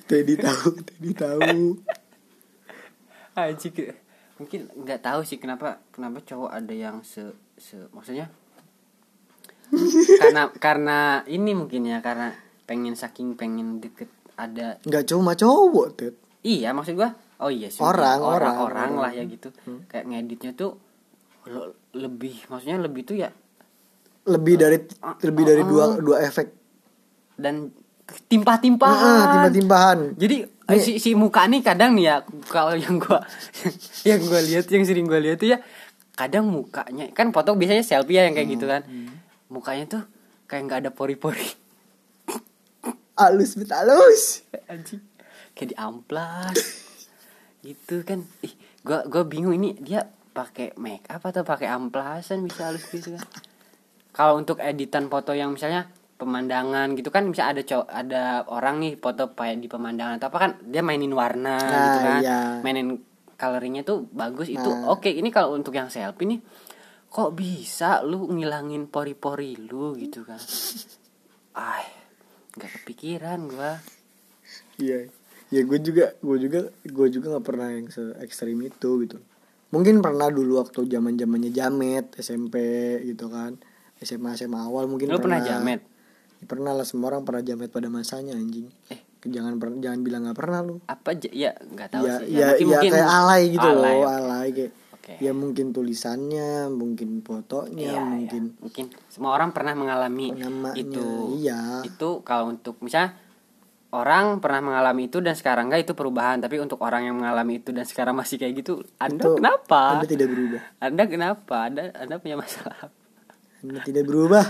[0.05, 1.81] Teddy tahu Teddy tahu.
[3.33, 3.73] Anjing
[4.41, 7.21] mungkin nggak tahu sih kenapa kenapa cowok ada yang se
[7.61, 8.33] se maksudnya
[10.17, 12.31] karena karena ini mungkin ya karena
[12.63, 17.81] pengen saking pengen deket ada nggak cuma cowok tuh iya maksud gua oh iya sih
[17.81, 19.49] Orang, orang orang, lah ya gitu.
[19.85, 20.77] Kayak ngeditnya tuh
[21.45, 23.29] lo- lebih maksudnya lebih tuh ya
[24.23, 26.53] lebih dari Ah, lebih dari dua dua efek.
[27.33, 27.73] Dan
[28.27, 29.01] timpah-timpahan.
[29.01, 32.15] Ah timbah-timbahan Jadi eh, si si muka nih kadang nih ya
[32.45, 33.25] kalau yang gua
[34.09, 35.57] yang gua lihat yang sering gua lihat tuh ya
[36.13, 38.81] kadang mukanya kan foto biasanya selfie ya yang kayak gitu kan.
[39.51, 40.03] Mukanya tuh
[40.47, 41.43] kayak nggak ada pori-pori.
[43.13, 45.03] halus bet halus Anjing.
[45.53, 46.57] Kayak diamplas.
[47.61, 48.25] gitu kan.
[48.41, 53.13] Ih, gua gua bingung ini dia pakai make up atau pakai amplasan bisa halus gitu
[53.13, 53.21] kan.
[54.11, 58.93] Kalau untuk editan foto yang misalnya pemandangan gitu kan bisa ada cowok ada orang nih
[58.95, 62.39] foto kayak di pemandangan atau apa kan dia mainin warna Nah, gitu kan iya.
[62.61, 63.01] mainin
[63.41, 64.93] coloringnya tuh bagus itu Nah.
[64.93, 66.39] oke ini kalau untuk yang selfie nih
[67.11, 70.39] kok bisa lu ngilangin pori-pori lu gitu kan?
[71.51, 71.83] Ah
[72.55, 73.75] nggak kepikiran gua.
[74.79, 75.11] Iya.
[75.51, 79.19] Ya gue juga gue juga gue juga nggak pernah yang se ekstrim itu gitu.
[79.75, 82.55] Mungkin pernah dulu waktu zaman zamannya jamet SMP
[83.03, 83.59] gitu kan.
[83.99, 85.83] SMA SMA awal mungkin lu pernah jamet?
[86.39, 88.71] Ya, pernah lah semua orang pernah jamet pada masanya anjing.
[88.87, 89.03] Eh.
[89.21, 90.75] jangan per- jangan bilang nggak pernah lu.
[90.87, 92.27] Apa ya nggak tahu ya, sih.
[92.31, 94.71] Ya, mungkin- ya mungkin kayak alay gitu alay, loh alay kayak
[95.17, 95.23] Oke.
[95.27, 98.57] ya mungkin tulisannya mungkin fotonya Iya, mungkin iya.
[98.63, 101.35] mungkin semua orang pernah mengalami Namanya, itu.
[101.39, 101.83] iya.
[101.83, 103.19] itu kalau untuk misalnya
[103.91, 106.39] orang pernah mengalami itu dan sekarang enggak itu perubahan.
[106.39, 109.99] Tapi untuk orang yang mengalami itu dan sekarang masih kayak gitu anda Itu kenapa?
[109.99, 110.61] Anda tidak berubah.
[110.79, 111.55] Anda kenapa?
[111.67, 112.87] Anda anda punya masalah
[113.61, 114.45] anda tidak berubah.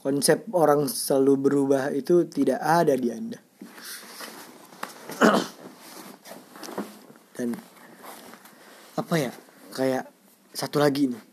[0.00, 3.36] Konsep orang selalu berubah itu tidak ada di anda
[7.36, 7.54] dan
[8.98, 9.32] apa ya
[9.74, 10.04] kayak
[10.52, 11.24] satu lagi nih.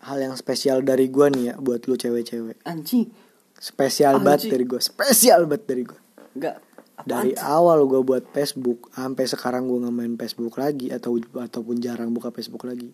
[0.00, 2.64] Hal yang spesial dari gua nih ya buat lu cewek-cewek.
[2.64, 3.12] Anjing
[3.60, 4.52] spesial banget Anjing.
[4.56, 6.00] dari gua spesial banget dari gua.
[6.32, 6.56] Enggak
[7.04, 12.12] dari awal gua buat Facebook sampai sekarang gua nggak main Facebook lagi atau ataupun jarang
[12.12, 12.92] buka Facebook lagi.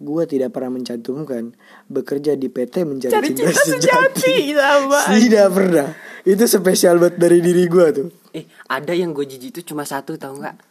[0.00, 1.52] Gua tidak pernah mencantumkan
[1.86, 4.36] bekerja di PT mencari cari cinta, cinta sejati.
[4.58, 5.88] Sama tidak pernah.
[6.24, 8.08] Itu spesial banget dari diri gua tuh.
[8.30, 10.69] Eh ada yang gue jijik itu cuma satu tau nggak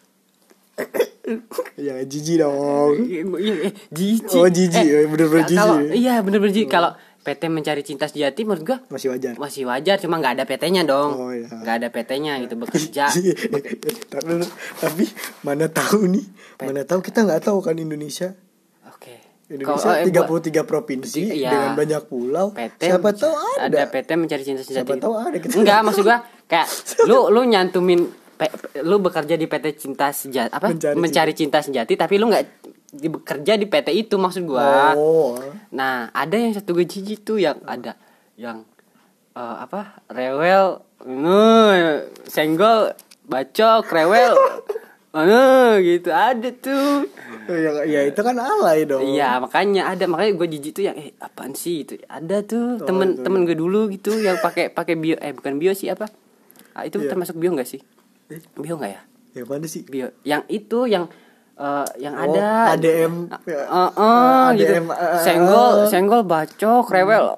[1.80, 4.34] ya jijik dong Iya, iya, eh, jijik.
[4.34, 4.82] Oh, jijik.
[4.82, 5.80] Eh, Eh, bener-bener jijik.
[5.94, 6.70] Iya, bener-bener jijik.
[6.70, 10.82] Kalau PT mencari cinta sejati menurut gua masih wajar masih wajar, cuma nggak ada PT-nya
[10.84, 11.10] dong.
[11.14, 11.52] Oh, iya.
[11.52, 13.06] Nggak ada PT-nya gitu bekerja.
[14.20, 14.46] Dulu.
[14.76, 15.06] tapi
[15.42, 16.26] mana tahu nih
[16.58, 18.34] mana tahu kita nggak tahu kan Indonesia
[18.86, 19.20] Oke.
[19.48, 21.52] Indonesia Kalau, eh, gua- 33 provinsi Iya.
[21.52, 24.80] dengan banyak pulau PT siapa tahu ada, PT mencari cinta sejati.
[24.80, 26.68] Siapa tahu ada, kita Enggak, nggak maksud gua kayak
[27.10, 28.00] lu lu nyantumin
[28.80, 31.60] lu bekerja di PT Cinta Sejati apa Mencari mencari, cinta.
[31.60, 32.46] sejati tapi lu nggak
[32.90, 34.94] bekerja di PT itu maksud gua.
[34.94, 35.36] oh
[35.70, 37.94] Nah, ada yang satu gue jijik tuh yang ada
[38.34, 38.64] yang
[39.32, 40.02] eh, apa?
[40.08, 41.70] Rewel, nu
[42.26, 44.34] senggol, bacok, rewel.
[45.10, 45.42] Anu
[45.88, 47.06] gitu ada tuh.
[47.46, 51.14] ya, ya itu kan alay dong Iya, makanya ada makanya gue jijik tuh yang eh
[51.18, 51.98] apaan sih itu?
[52.04, 53.22] Ada tuh Oh, temen itu.
[53.22, 56.10] temen gue dulu gitu yang pakai pakai bio eh bukan bio sih apa?
[56.72, 57.10] Ah, itu Iya.
[57.10, 57.82] termasuk bio enggak sih?
[58.30, 58.42] Eh?
[58.56, 59.02] Bio enggak ya?
[59.32, 60.10] yang mana sih Bio.
[60.22, 61.06] Yang itu yang
[61.54, 63.14] eh, yang Oh, ada ADM.
[63.46, 64.74] Eh, eh, gitu.
[64.74, 65.88] ADM, eh, senggol eh.
[65.88, 67.38] senggol bacok rewel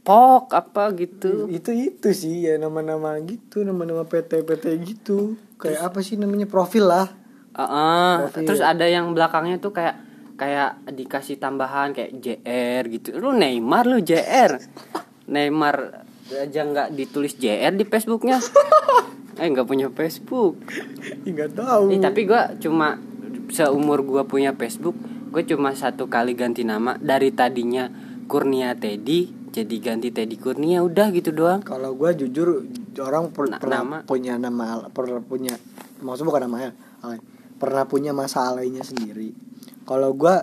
[0.00, 6.00] pok apa gitu itu itu sih ya nama-nama gitu nama-nama PT PT gitu kayak apa
[6.00, 7.06] sih namanya profil lah
[7.50, 8.14] Eh, eh.
[8.24, 8.46] Profil.
[8.48, 10.00] terus ada yang belakangnya tuh kayak
[10.34, 14.56] kayak dikasih tambahan kayak JR gitu lu Neymar lu JR
[15.32, 18.40] Neymar aja nggak ditulis JR di Facebooknya
[19.40, 20.60] eh nggak punya Facebook
[21.26, 23.00] nggak tahu Eh, tapi gua cuma
[23.48, 24.94] seumur gua punya Facebook,
[25.28, 27.90] gue cuma satu kali ganti nama dari tadinya
[28.26, 31.58] Kurnia Teddy jadi ganti Teddy Kurnia udah gitu doang.
[31.60, 32.62] kalau gue jujur
[32.96, 33.98] orang per- Na- pernah nama?
[34.04, 35.58] punya nama pernah punya
[35.98, 36.70] maksudnya bukan nama ya
[37.00, 37.18] alay.
[37.56, 39.34] pernah punya masa alaynya sendiri
[39.82, 40.34] kalau gue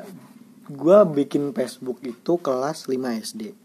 [0.67, 2.91] gue bikin Facebook itu kelas 5
[3.21, 3.55] SD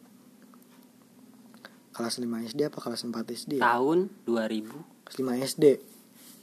[1.92, 3.62] kelas 5 SD apa kelas 4 SD ya?
[3.68, 4.91] Tahun 2000.
[5.12, 5.64] Kelas 5 SD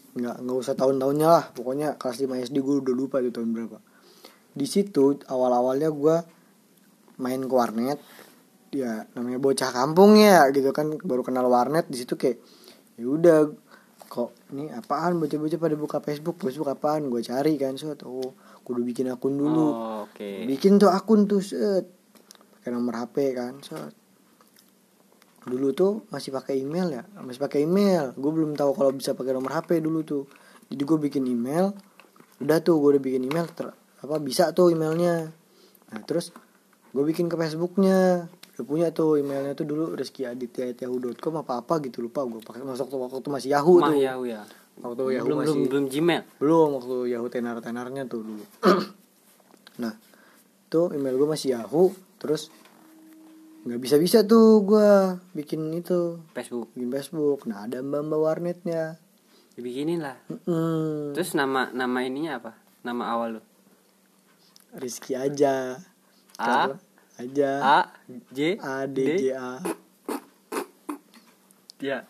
[0.09, 1.45] nggak nggak usah tahun-tahunnya lah.
[1.53, 3.77] Pokoknya kelas 5 SD gue udah lupa itu tahun berapa.
[4.53, 6.15] Di situ awal-awalnya gue
[7.21, 7.99] main ke warnet.
[8.69, 10.97] Ya namanya bocah kampung ya gitu kan.
[11.01, 12.37] Baru kenal warnet di situ kayak
[12.97, 13.37] ya udah
[14.09, 15.17] kok ini apaan?
[15.21, 16.41] Bocah-bocah pada buka Facebook.
[16.41, 17.09] Facebook apaan?
[17.09, 18.05] Gue cari kan set.
[18.05, 18.33] Oh
[18.65, 19.69] kudu bikin akun dulu.
[19.73, 20.45] Oh, Oke.
[20.45, 21.89] bikin tuh akun tuh set.
[22.59, 23.98] Pakai nomor HP kan set
[25.47, 28.11] dulu tuh masih pakai email ya masih pakai email.
[28.19, 30.23] Gue belum tahu kalau bisa pakai nomor HP dulu tuh.
[30.67, 31.71] Jadi gue bikin email
[32.39, 33.67] udah tuh gue udah bikin email ter,
[33.99, 35.31] apa bisa tuh emailnya.
[35.91, 36.31] Nah terus
[36.91, 38.27] gue bikin ke Facebooknya.
[38.55, 42.63] Udah punya tuh emailnya tuh dulu rezekiaditya@yahoo.com apa apa gitu lupa gue pakai.
[42.63, 43.95] Masuk waktu itu masih Yahoo Mah tuh.
[43.99, 44.43] Yahoo ya.
[44.79, 46.21] waktu Yahoo belum masih belum belum Gmail.
[46.39, 48.45] belum waktu Yahoo tenar tenarnya tuh dulu.
[49.79, 49.95] Nah
[50.67, 52.51] tuh email gue masih Yahoo terus
[53.59, 54.91] nggak bisa bisa tuh gue
[55.33, 56.71] bikin itu Facebook.
[56.71, 58.83] bikin Facebook nah ada mbak mbak warnetnya
[59.51, 60.15] Dibikinin lah.
[60.31, 61.11] Mm-mm.
[61.11, 62.55] Terus nama nama ininya apa?
[62.79, 63.41] Nama awal lu.
[64.71, 65.75] Rizky aja
[66.39, 66.79] A Karena-
[67.19, 67.79] aja A
[68.31, 69.59] J A D J A
[71.79, 72.07] Ya.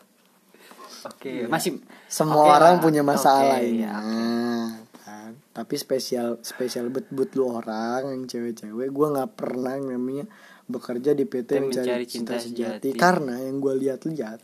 [1.00, 2.82] Oke, masih semua Oke orang lah.
[2.86, 3.98] punya masalah ini ya.
[3.98, 5.32] Nah, kan.
[5.50, 10.30] tapi spesial spesial bet but lu orang yang cewek-cewek gue nggak pernah namanya
[10.70, 12.46] bekerja di PT mencari, Mencari cinta, Cinta
[12.78, 12.88] sejati.
[12.88, 12.90] Sejati.
[12.96, 14.40] karena yang gue lihat-lihat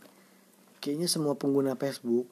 [0.78, 2.26] kayaknya semua pengguna Facebook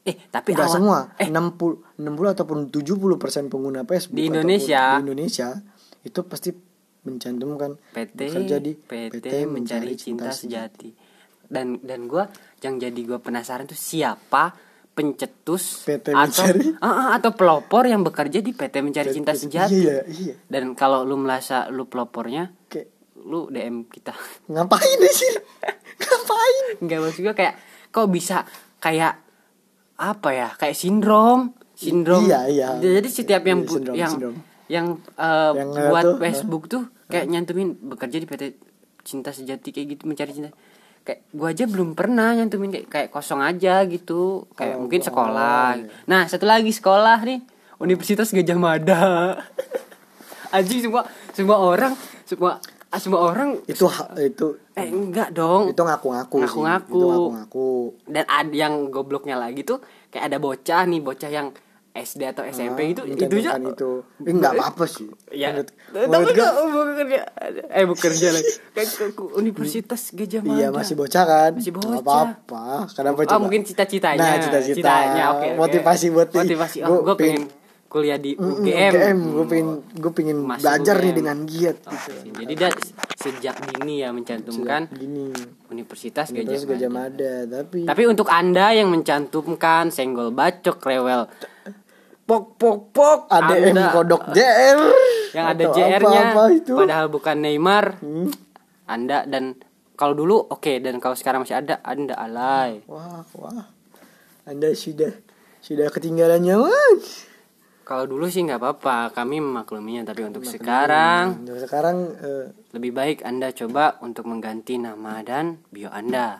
[0.00, 4.96] Eh, tapi Enggak awal semua eh 60 60 ataupun 70 persen pengguna Facebook Di Indonesia.
[4.96, 5.48] di Indonesia
[6.00, 6.50] itu pasti
[7.00, 10.88] mencantumkan PT bekerja di PT, mencari cinta sejati.
[11.44, 12.24] Dan dan gua
[12.58, 14.56] yang jadi gua penasaran tuh siapa
[14.90, 19.76] pencetus PT atau Mencari- Ah, ah, atau pelopor yang bekerja di PT Mencari Cinta Sejati.
[19.76, 20.34] Iya, iya.
[20.42, 22.52] Dan kalau lu merasa lu pelopornya,
[23.22, 24.12] lu DM kita.
[24.46, 25.32] ngapain sih?
[25.98, 26.64] ngapain?
[26.78, 27.54] Enggak maksud gua kayak
[27.88, 28.42] kok bisa
[28.78, 29.20] kayak
[29.94, 30.48] apa ya?
[30.54, 32.24] Kayak sindrom, sindrom.
[32.24, 32.68] Iya, iya.
[32.78, 34.34] Jadi setiap yang Iya, sindrom, yang sindrom.
[34.66, 38.42] yang eh, Yang buat tuh, Facebook tuh kayak nyantumin bekerja di PT
[39.00, 40.50] Cinta Sejati kayak gitu mencari cinta.
[41.00, 44.48] Kayak gua aja belum pernah nyantumin kayak kayak kosong aja gitu.
[44.52, 45.64] Kayak Oh, mungkin oh, sekolah.
[45.76, 45.88] iya.
[46.06, 47.40] Nah, satu lagi sekolah nih
[47.76, 49.04] Universitas Gajah Mada.
[50.56, 51.92] Anjing semua semua orang
[52.24, 52.58] semua
[52.96, 53.86] semua orang Itu
[54.18, 55.70] itu eh enggak dong.
[55.70, 56.58] itu ngaku-ngaku sih.
[56.58, 56.90] Ngaku-ngaku.
[56.90, 57.70] Itu ngaku-ngaku.
[58.08, 59.78] Dan ada yang gobloknya lagi tuh
[60.08, 61.54] kayak ada bocah nih, bocah yang
[61.90, 63.90] SD atau SMP gitu, Ah, itu aja itu.
[64.22, 65.10] Eh, enggak apa-apa sih.
[65.28, 67.18] Ya, Menurut- tapi enggak bekerja,
[67.68, 68.52] eh bekerja lagi.
[68.72, 70.54] Kayak ke, Universitas Gajah Mada.
[70.56, 72.00] Iya masih bocah kan Masih Nggak bocah.
[72.00, 74.18] apa-apa Kenapa Oh, coba mungkin cita-citanya.
[74.18, 75.46] Nah cita-cita Citanya, oke.
[75.46, 75.58] oke.
[75.58, 76.78] Motivasi buat motivasi.
[76.82, 77.42] Oh, gue pengen
[77.90, 79.18] kuliah di UGM.
[79.34, 81.18] Gue pengen Gue pengen Masuk belajar nih UGM.
[81.18, 82.70] dengan giat Oh, gitu Jadi dia
[83.18, 85.34] sejak dini ya mencantumkan Gini
[85.66, 86.72] Universitas Gajah Terus Mada.
[86.72, 91.26] Gajah Mada Tapi Tapi untuk Anda yang mencantumkan senggol bacok rewel
[92.22, 94.78] Pok pok pok ADM Anda- kodok JR
[95.30, 96.22] yang ada JR-nya
[96.64, 97.98] padahal bukan Neymar.
[97.98, 98.30] Hmm.
[98.84, 99.58] Anda dan
[99.94, 102.82] kalau dulu oke dan kalau sekarang masih ada Anda alay.
[102.86, 103.66] Wah wah
[104.42, 105.10] Anda sudah
[105.60, 106.96] Sudah ketinggalan zaman
[107.90, 113.26] Kalau dulu sih nggak apa-apa, kami memakluminya tapi untuk sekarang Untuk sekarang eh, lebih baik
[113.26, 116.38] Anda coba untuk mengganti nama dan bio Anda.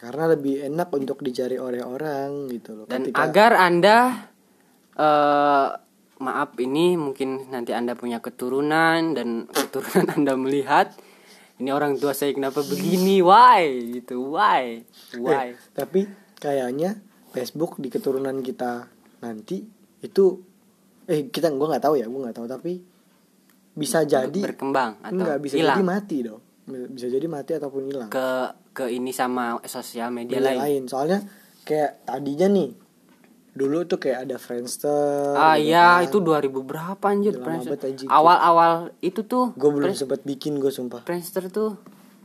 [0.00, 3.98] Karena lebih enak untuk dicari oleh orang gitu loh Dan Ketika- agar Anda
[4.96, 5.68] eh
[6.24, 10.96] maaf ini mungkin nanti Anda punya keturunan dan keturunan Anda melihat
[11.60, 13.20] ini orang tua saya kenapa begini?
[13.20, 13.92] Why?
[14.00, 14.24] Gitu.
[14.24, 14.88] Why?
[15.20, 15.52] Why?
[15.52, 16.08] Eh, tapi
[16.40, 16.96] kayaknya
[17.36, 18.88] Facebook di keturunan kita
[19.20, 19.68] nanti
[20.00, 20.48] itu
[21.06, 22.72] eh kita gua nggak tahu ya gua nggak tahu tapi
[23.72, 26.40] bisa jadi berkembang atau enggak bisa hilang jadi mati dong
[26.92, 28.28] bisa jadi mati ataupun hilang ke
[28.72, 30.60] ke ini sama sosial media Media lain.
[30.60, 31.18] lain soalnya
[31.62, 32.70] kayak tadinya nih
[33.52, 36.08] dulu tuh kayak ada Friendster Ah gitu iya kan.
[36.08, 37.76] itu 2000 berapa anjir Friendster.
[38.08, 41.76] Awal-awal itu tuh gue belum sempat bikin gue sumpah Friendster tuh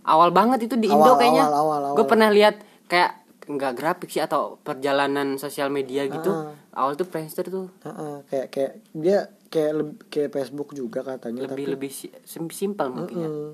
[0.08, 1.44] awal banget itu di Awal, Indo kayaknya.
[1.44, 1.96] awal, awal, awal.
[2.00, 2.56] Gue pernah lihat
[2.88, 6.28] kayak nggak grafik sih atau perjalanan sosial media gitu.
[6.28, 6.52] Ah.
[6.76, 11.50] Awal tuh Friendster tuh Heeh, kayak kayak dia kayak leb- kayak Facebook juga katanya lebih
[11.50, 13.26] tapi lebih si- sim- simpel mungkin ya.
[13.26, 13.52] Mm-mm.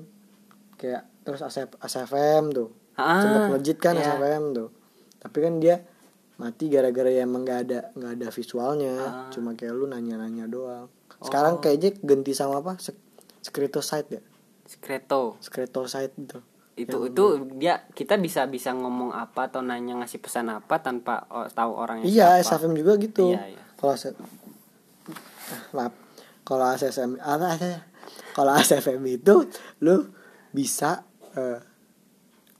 [0.74, 4.12] kayak terus ASF, ASFM tuh Ah, sempat legit kan iya.
[4.12, 4.68] ASFM tuh
[5.16, 5.78] tapi kan dia
[6.34, 9.30] mati gara-gara ya emang nggak ada nggak ada visualnya Ah.
[9.30, 11.24] cuma kayak lu nanya-nanya doang Oh.
[11.24, 12.98] sekarang kayaknya ganti sama apa Sek-
[13.40, 14.22] Scritosite ya
[14.66, 15.38] Skreto.
[15.38, 16.38] Scritosite gitu
[16.74, 21.46] Itu itu dia kita bisa bisa ngomong apa atau nanya ngasih pesan apa tanpa oh,
[21.46, 22.58] tahu orangnya iya siapa.
[22.58, 23.30] ASFM juga gitu.
[23.30, 23.62] Iya, iya.
[23.78, 24.16] kalau se-
[25.44, 25.92] Ah, maaf.
[26.42, 27.56] Kalau ASFM apa
[28.34, 29.46] kalau ASFM itu
[29.80, 30.08] lu
[30.50, 31.04] bisa
[31.36, 31.60] eh,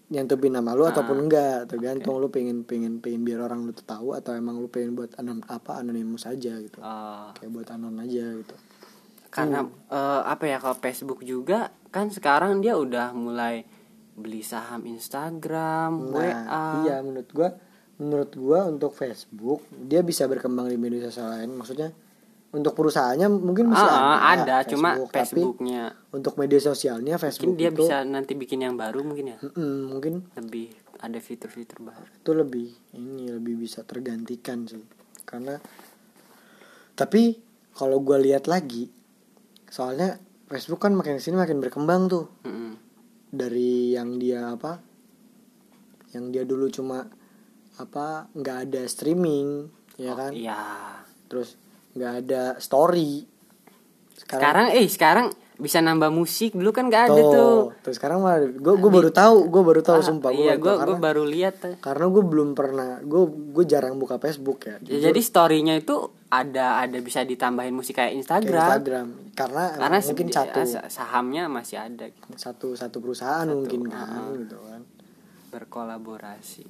[0.08, 1.66] nyantumin nama lu ataupun enggak.
[1.66, 5.10] Tergantung lu pengen pengen pengen biar orang lu tuh tahu atau emang lu pengen buat
[5.18, 6.78] anon apa anonimus aja gitu.
[6.78, 7.34] Oh.
[7.34, 8.54] kayak buat anon aja gitu.
[9.28, 13.66] Karena eh, apa ya kalau Facebook juga kan sekarang dia udah mulai
[14.14, 16.22] beli saham Instagram, WA.
[16.22, 17.48] nah iya menurut gua
[17.94, 21.90] menurut gua untuk Facebook dia bisa berkembang di media sosial lain maksudnya
[22.50, 27.24] untuk perusahaannya mungkin masih Ah, ada, ada, cuma Facebook, tapi Facebooknya untuk media sosialnya mungkin
[27.24, 31.82] Facebook dia itu bisa nanti bikin yang baru mungkin ya Mm-mm, mungkin lebih ada fitur-fitur
[31.82, 32.06] baru.
[32.06, 34.86] itu lebih ini lebih bisa tergantikan sih
[35.22, 35.58] karena
[36.94, 37.42] tapi
[37.74, 38.86] kalau gue lihat lagi
[39.66, 42.78] soalnya Facebook kan makin sini makin berkembang tuh Mm-mm.
[43.34, 44.78] Dari yang dia apa
[46.14, 47.04] yang dia dulu cuma
[47.76, 49.66] apa nggak ada streaming
[49.98, 50.62] ya kan Iya.
[51.26, 51.58] terus
[51.94, 53.26] nggak ada story
[54.14, 57.58] Sekarang eh sekarang bisa nambah musik dulu kan gak ada tuh, tuh.
[57.80, 60.66] terus sekarang malah gue gue baru tahu gue baru tahu Ah, sumpah gue iya gue
[60.66, 61.74] karena, baru lihat tuh.
[61.78, 65.94] karena gue belum pernah gue gue jarang buka Facebook ya Ya, jadi storynya itu
[66.26, 68.58] ada ada bisa ditambahin musik kayak Kayak Instagram.
[68.58, 74.10] Instagram karena, Karena mungkin satu sa- sahamnya masih ada gitu, satu satu perusahaan mungkin kan
[74.10, 74.34] ah.
[74.34, 74.82] gitu kan
[75.48, 76.66] berkolaborasi.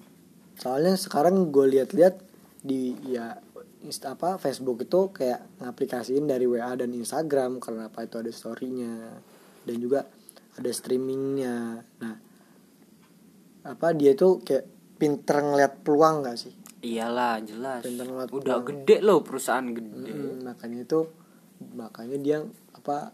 [0.54, 2.20] soalnya sekarang gue lihat-lihat
[2.60, 3.40] di ya
[3.84, 9.20] insta apa Facebook itu kayak ngaplikasiin dari WA dan Instagram karena apa itu ada storynya
[9.68, 10.08] dan juga
[10.56, 12.16] ada streamingnya nah
[13.64, 14.64] apa dia itu kayak
[14.96, 16.54] pinter ngeliat peluang gak sih
[16.84, 17.80] Iyalah jelas.
[17.80, 18.84] Pinter ngeliat Udah peluang.
[18.84, 20.04] gede loh perusahaan gede.
[20.04, 21.00] Mm, makanya itu
[21.72, 22.38] makanya dia
[22.76, 23.08] apa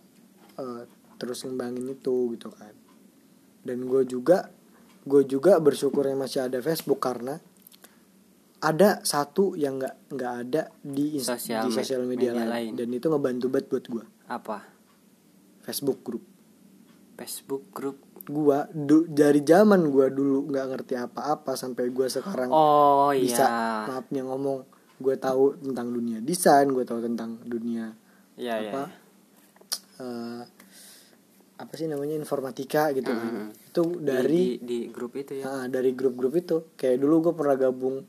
[0.59, 0.83] eh,
[1.23, 2.75] terus ngembangin itu gitu kan
[3.63, 4.51] dan gue juga
[5.05, 7.39] gue juga bersyukurnya masih ada Facebook karena
[8.61, 12.51] ada satu yang nggak nggak ada di Sosial di sosial media, media lain.
[12.53, 12.73] lain.
[12.77, 14.59] dan itu ngebantu banget buat gue Apa?
[15.65, 16.25] Facebook grup
[17.17, 17.99] Facebook grup.
[18.31, 23.89] gua du, dari zaman gua dulu nggak ngerti apa-apa sampai gua sekarang Oh bisa iya.
[23.91, 24.61] maafnya ngomong
[25.01, 27.97] gue tahu tentang dunia desain gue tahu tentang dunia
[28.37, 28.61] iya.
[28.61, 28.83] apa
[30.05, 30.43] eh,
[31.61, 33.69] apa sih namanya informatika gitu kan Mm-mm.
[33.73, 35.45] itu dari di, di grup itu ya.
[35.49, 38.05] ah, dari grup-grup itu kayak dulu gue pernah gabung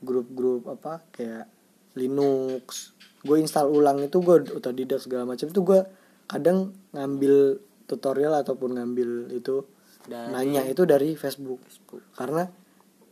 [0.00, 1.46] grup-grup apa kayak
[1.94, 5.80] Linux gue install ulang itu gue otodidak segala macam itu gue
[6.24, 9.66] kadang ngambil tutorial ataupun ngambil itu
[10.04, 12.00] Dari- nanya itu dari Facebook Facebook.
[12.14, 12.46] karena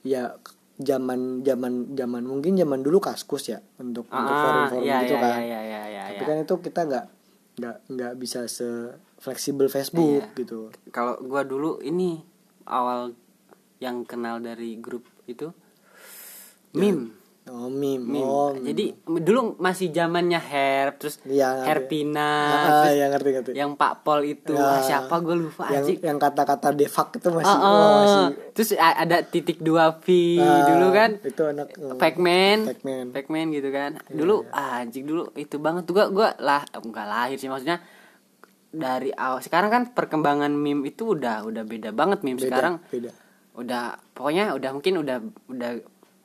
[0.01, 0.39] ya
[0.77, 5.21] zaman zaman zaman mungkin zaman dulu kaskus ya untuk untuk Ah, forum-forum iya, gitu iya,
[5.21, 6.29] kan iya, iya, iya, tapi iya.
[6.29, 7.07] kan itu kita nggak
[7.57, 8.69] nggak nggak bisa se
[9.17, 10.37] fleksibel Facebook Iya.
[10.37, 12.21] gitu Kalau gua dulu ini
[12.65, 13.17] awal
[13.77, 15.51] yang kenal dari grup itu
[16.77, 17.05] meme.
[17.47, 18.21] oh meme, Meme.
[18.21, 18.67] oh meme.
[18.69, 21.63] Jadi dulu masih zamannya Herb terus ngerti.
[21.65, 25.71] Herpina ah, terus ya ngerti ngerti yang Pak Pol itu Ya, ah, siapa gue lupa
[25.71, 27.95] yang yang kata-kata defak itu masih oh, ah.
[28.03, 30.07] masih Terus ada titik dua V
[30.43, 31.11] ah, dulu kan.
[31.23, 32.59] itu anak oh, Pac-Man.
[32.67, 33.05] Pac-Man.
[33.15, 33.91] Pac-Man gitu kan.
[34.05, 37.79] Iya, Dulu ah, anjing dulu itu banget tuh gua gua lah enggak lahir sih maksudnya
[38.77, 43.11] dari awal sekarang kan perkembangan meme itu udah udah beda banget meme beda sekarang beda
[43.57, 45.17] udah pokoknya udah mungkin udah
[45.49, 45.71] udah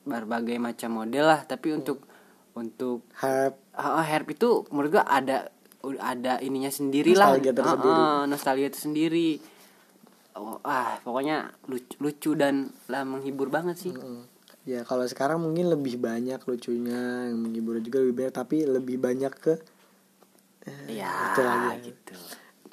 [0.04, 1.42] berbagai macam model lah.
[1.44, 1.80] Tapi Hmm.
[1.84, 2.00] untuk
[2.52, 5.48] untuk hype ah, herb itu menurut gua ada
[5.98, 7.34] ada ininya sendiri lah.
[7.34, 7.64] Tersendiri.
[7.64, 9.40] Ah, ah, nostalgia itu sendiri
[10.36, 13.94] oh, ah pokoknya lucu, lucu dan lah menghibur banget sih.
[13.94, 14.28] Mm.
[14.62, 19.34] ya kalau sekarang mungkin lebih banyak lucunya yang menghibur juga lebih banyak tapi lebih banyak
[19.34, 19.58] ke
[20.70, 21.76] eh, ya itu lagi ya.
[21.90, 22.14] gitu.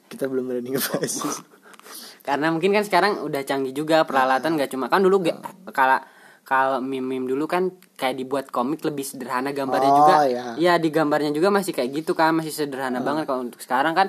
[0.05, 1.15] Kita belum berani ngebahas.
[2.29, 5.41] Karena mungkin kan sekarang udah canggih juga peralatan nggak cuma kan dulu ga-
[5.73, 5.97] kalau
[6.49, 10.45] kalau meme-meme dulu kan kayak dibuat komik lebih sederhana gambarnya Oh, juga iya.
[10.57, 13.29] ya di gambarnya juga masih kayak gitu kan masih sederhana banget.
[13.29, 14.09] Kalau untuk sekarang kan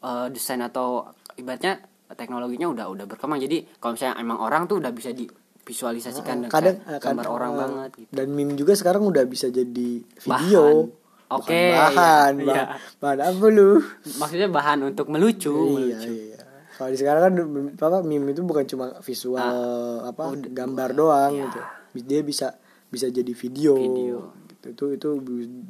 [0.00, 1.04] eh, desain atau
[1.36, 1.84] ibaratnya
[2.16, 3.44] teknologinya udah udah berkembang.
[3.44, 7.52] Jadi kalau misalnya emang orang tuh udah bisa divisualisasikan dengan kadang eh, gambar kadang, orang
[7.52, 8.10] eh, banget gitu.
[8.16, 10.64] dan meme juga sekarang udah bisa jadi video.
[10.88, 10.98] Bahan.
[11.30, 12.64] Oke, bahan iya, bahan, iya.
[12.98, 13.78] bahan apa lu?
[14.18, 16.10] Maksudnya bahan untuk melucu iya melucu.
[16.10, 16.39] iya
[16.80, 17.34] kalau di sekarang kan
[17.76, 19.52] apa meme itu bukan cuma visual
[20.00, 21.44] apa gambar doang iya.
[21.44, 21.60] gitu
[22.00, 22.56] dia bisa
[22.88, 24.16] bisa jadi video, Video.
[24.48, 24.66] gitu.
[24.72, 25.08] itu itu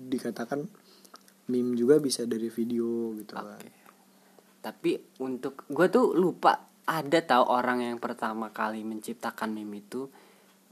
[0.07, 0.71] dikatakan
[1.51, 3.71] meme juga bisa dari video gitu kan Oke.
[4.61, 10.07] Tapi untuk gue tuh lupa ada tahu orang yang pertama kali menciptakan meme itu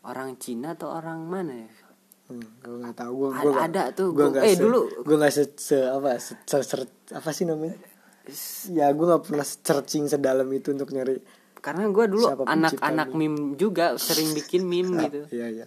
[0.07, 1.71] orang Cina atau orang mana ya?
[2.29, 4.09] hmm, gue nggak tahu gue Ada- gue ada tuh.
[4.13, 7.77] gue eh, se- dulu- gue nggak se, se- apa se, se- se- apa sih namanya
[8.69, 11.19] ya gue nggak pernah searching sedalam itu untuk nyari
[11.59, 15.27] Karena gue dulu anak-anak meme juga sering bikin meme gitu.
[15.33, 15.67] iya iya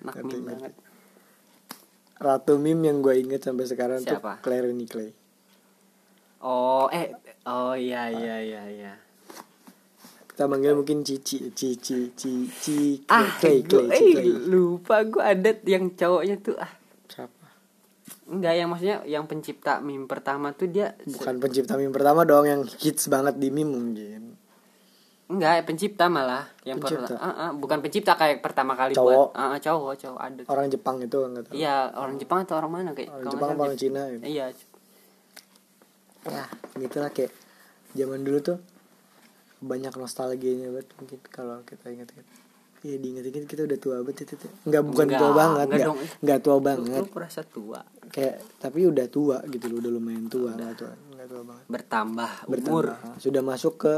[0.00, 0.52] Anak Ngerti, meme ngerti.
[0.52, 0.72] banget.
[2.18, 4.38] ratu meme yang gue inget sampai sekarang tuh Siapa?
[4.40, 5.10] Claire Clay
[6.38, 8.92] Oh, eh oh iya iya iya iya.
[10.26, 15.94] kita manggil mungkin Cici Cici Cici Ah, Clay Clay eh, Clay lupa gue ada yang
[15.94, 16.81] cowoknya tuh ah
[18.32, 22.60] enggak yang maksudnya yang pencipta meme pertama tuh dia bukan pencipta meme pertama dong yang
[22.64, 24.22] hits banget di meme mungkin
[25.22, 27.16] Enggak, pencipta malah yang Pencipta.
[27.16, 27.24] pertama.
[27.24, 29.32] Ah, ah, bukan pencipta kayak pertama kali Cowok.
[29.32, 29.32] buat.
[29.32, 30.40] Ah, ah, cowok, cowok ada.
[30.46, 33.64] orang Jepang itu nggak tahu Iya, orang Jepang atau orang mana kayak orang Jepang salah
[33.64, 34.22] orang Cina gitu.
[34.22, 34.46] Iya.
[36.22, 36.44] ya
[36.76, 37.32] gitulah kayak
[37.92, 38.58] zaman dulu tuh
[39.58, 42.26] banyak nostalgianya banget mungkin kalau kita ingat-ingat
[42.82, 44.46] Iya diinget-inget kita udah tua banget itu.
[44.66, 47.02] Enggak bukan Enggak, tua banget, enggak enggak, enggak tua banget.
[47.06, 47.80] lu tua
[48.12, 51.64] Kayak tapi udah tua gitu loh, udah lumayan tua, enggak tua, enggak tua banget.
[51.70, 53.22] bertambah umur Bertambah.
[53.22, 53.94] Sudah masuk ke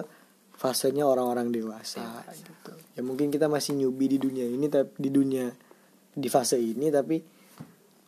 [0.55, 2.72] fasenya orang-orang dewasa, gitu.
[2.95, 5.51] Ya mungkin kita masih newbie di dunia ini tapi di dunia
[6.14, 7.18] di fase ini tapi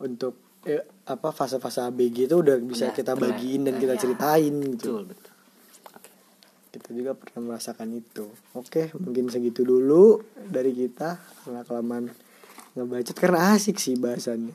[0.05, 5.03] untuk eh, apa fase-fase ABG itu udah bisa Udah, kita bagiin dan kita ceritain gitu.
[5.03, 5.33] betul betul.
[6.73, 8.27] Kita juga pernah merasakan itu.
[8.57, 11.19] Oke mungkin segitu dulu dari kita.
[11.45, 12.13] Karena kelamaan
[12.77, 14.55] ngebacot karena asik sih bahasannya.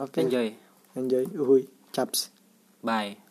[0.00, 0.24] Oke.
[0.24, 0.48] Enjoy.
[0.96, 1.24] Enjoy.
[1.36, 1.62] Uhuy.
[1.90, 2.30] Caps
[2.80, 3.29] bye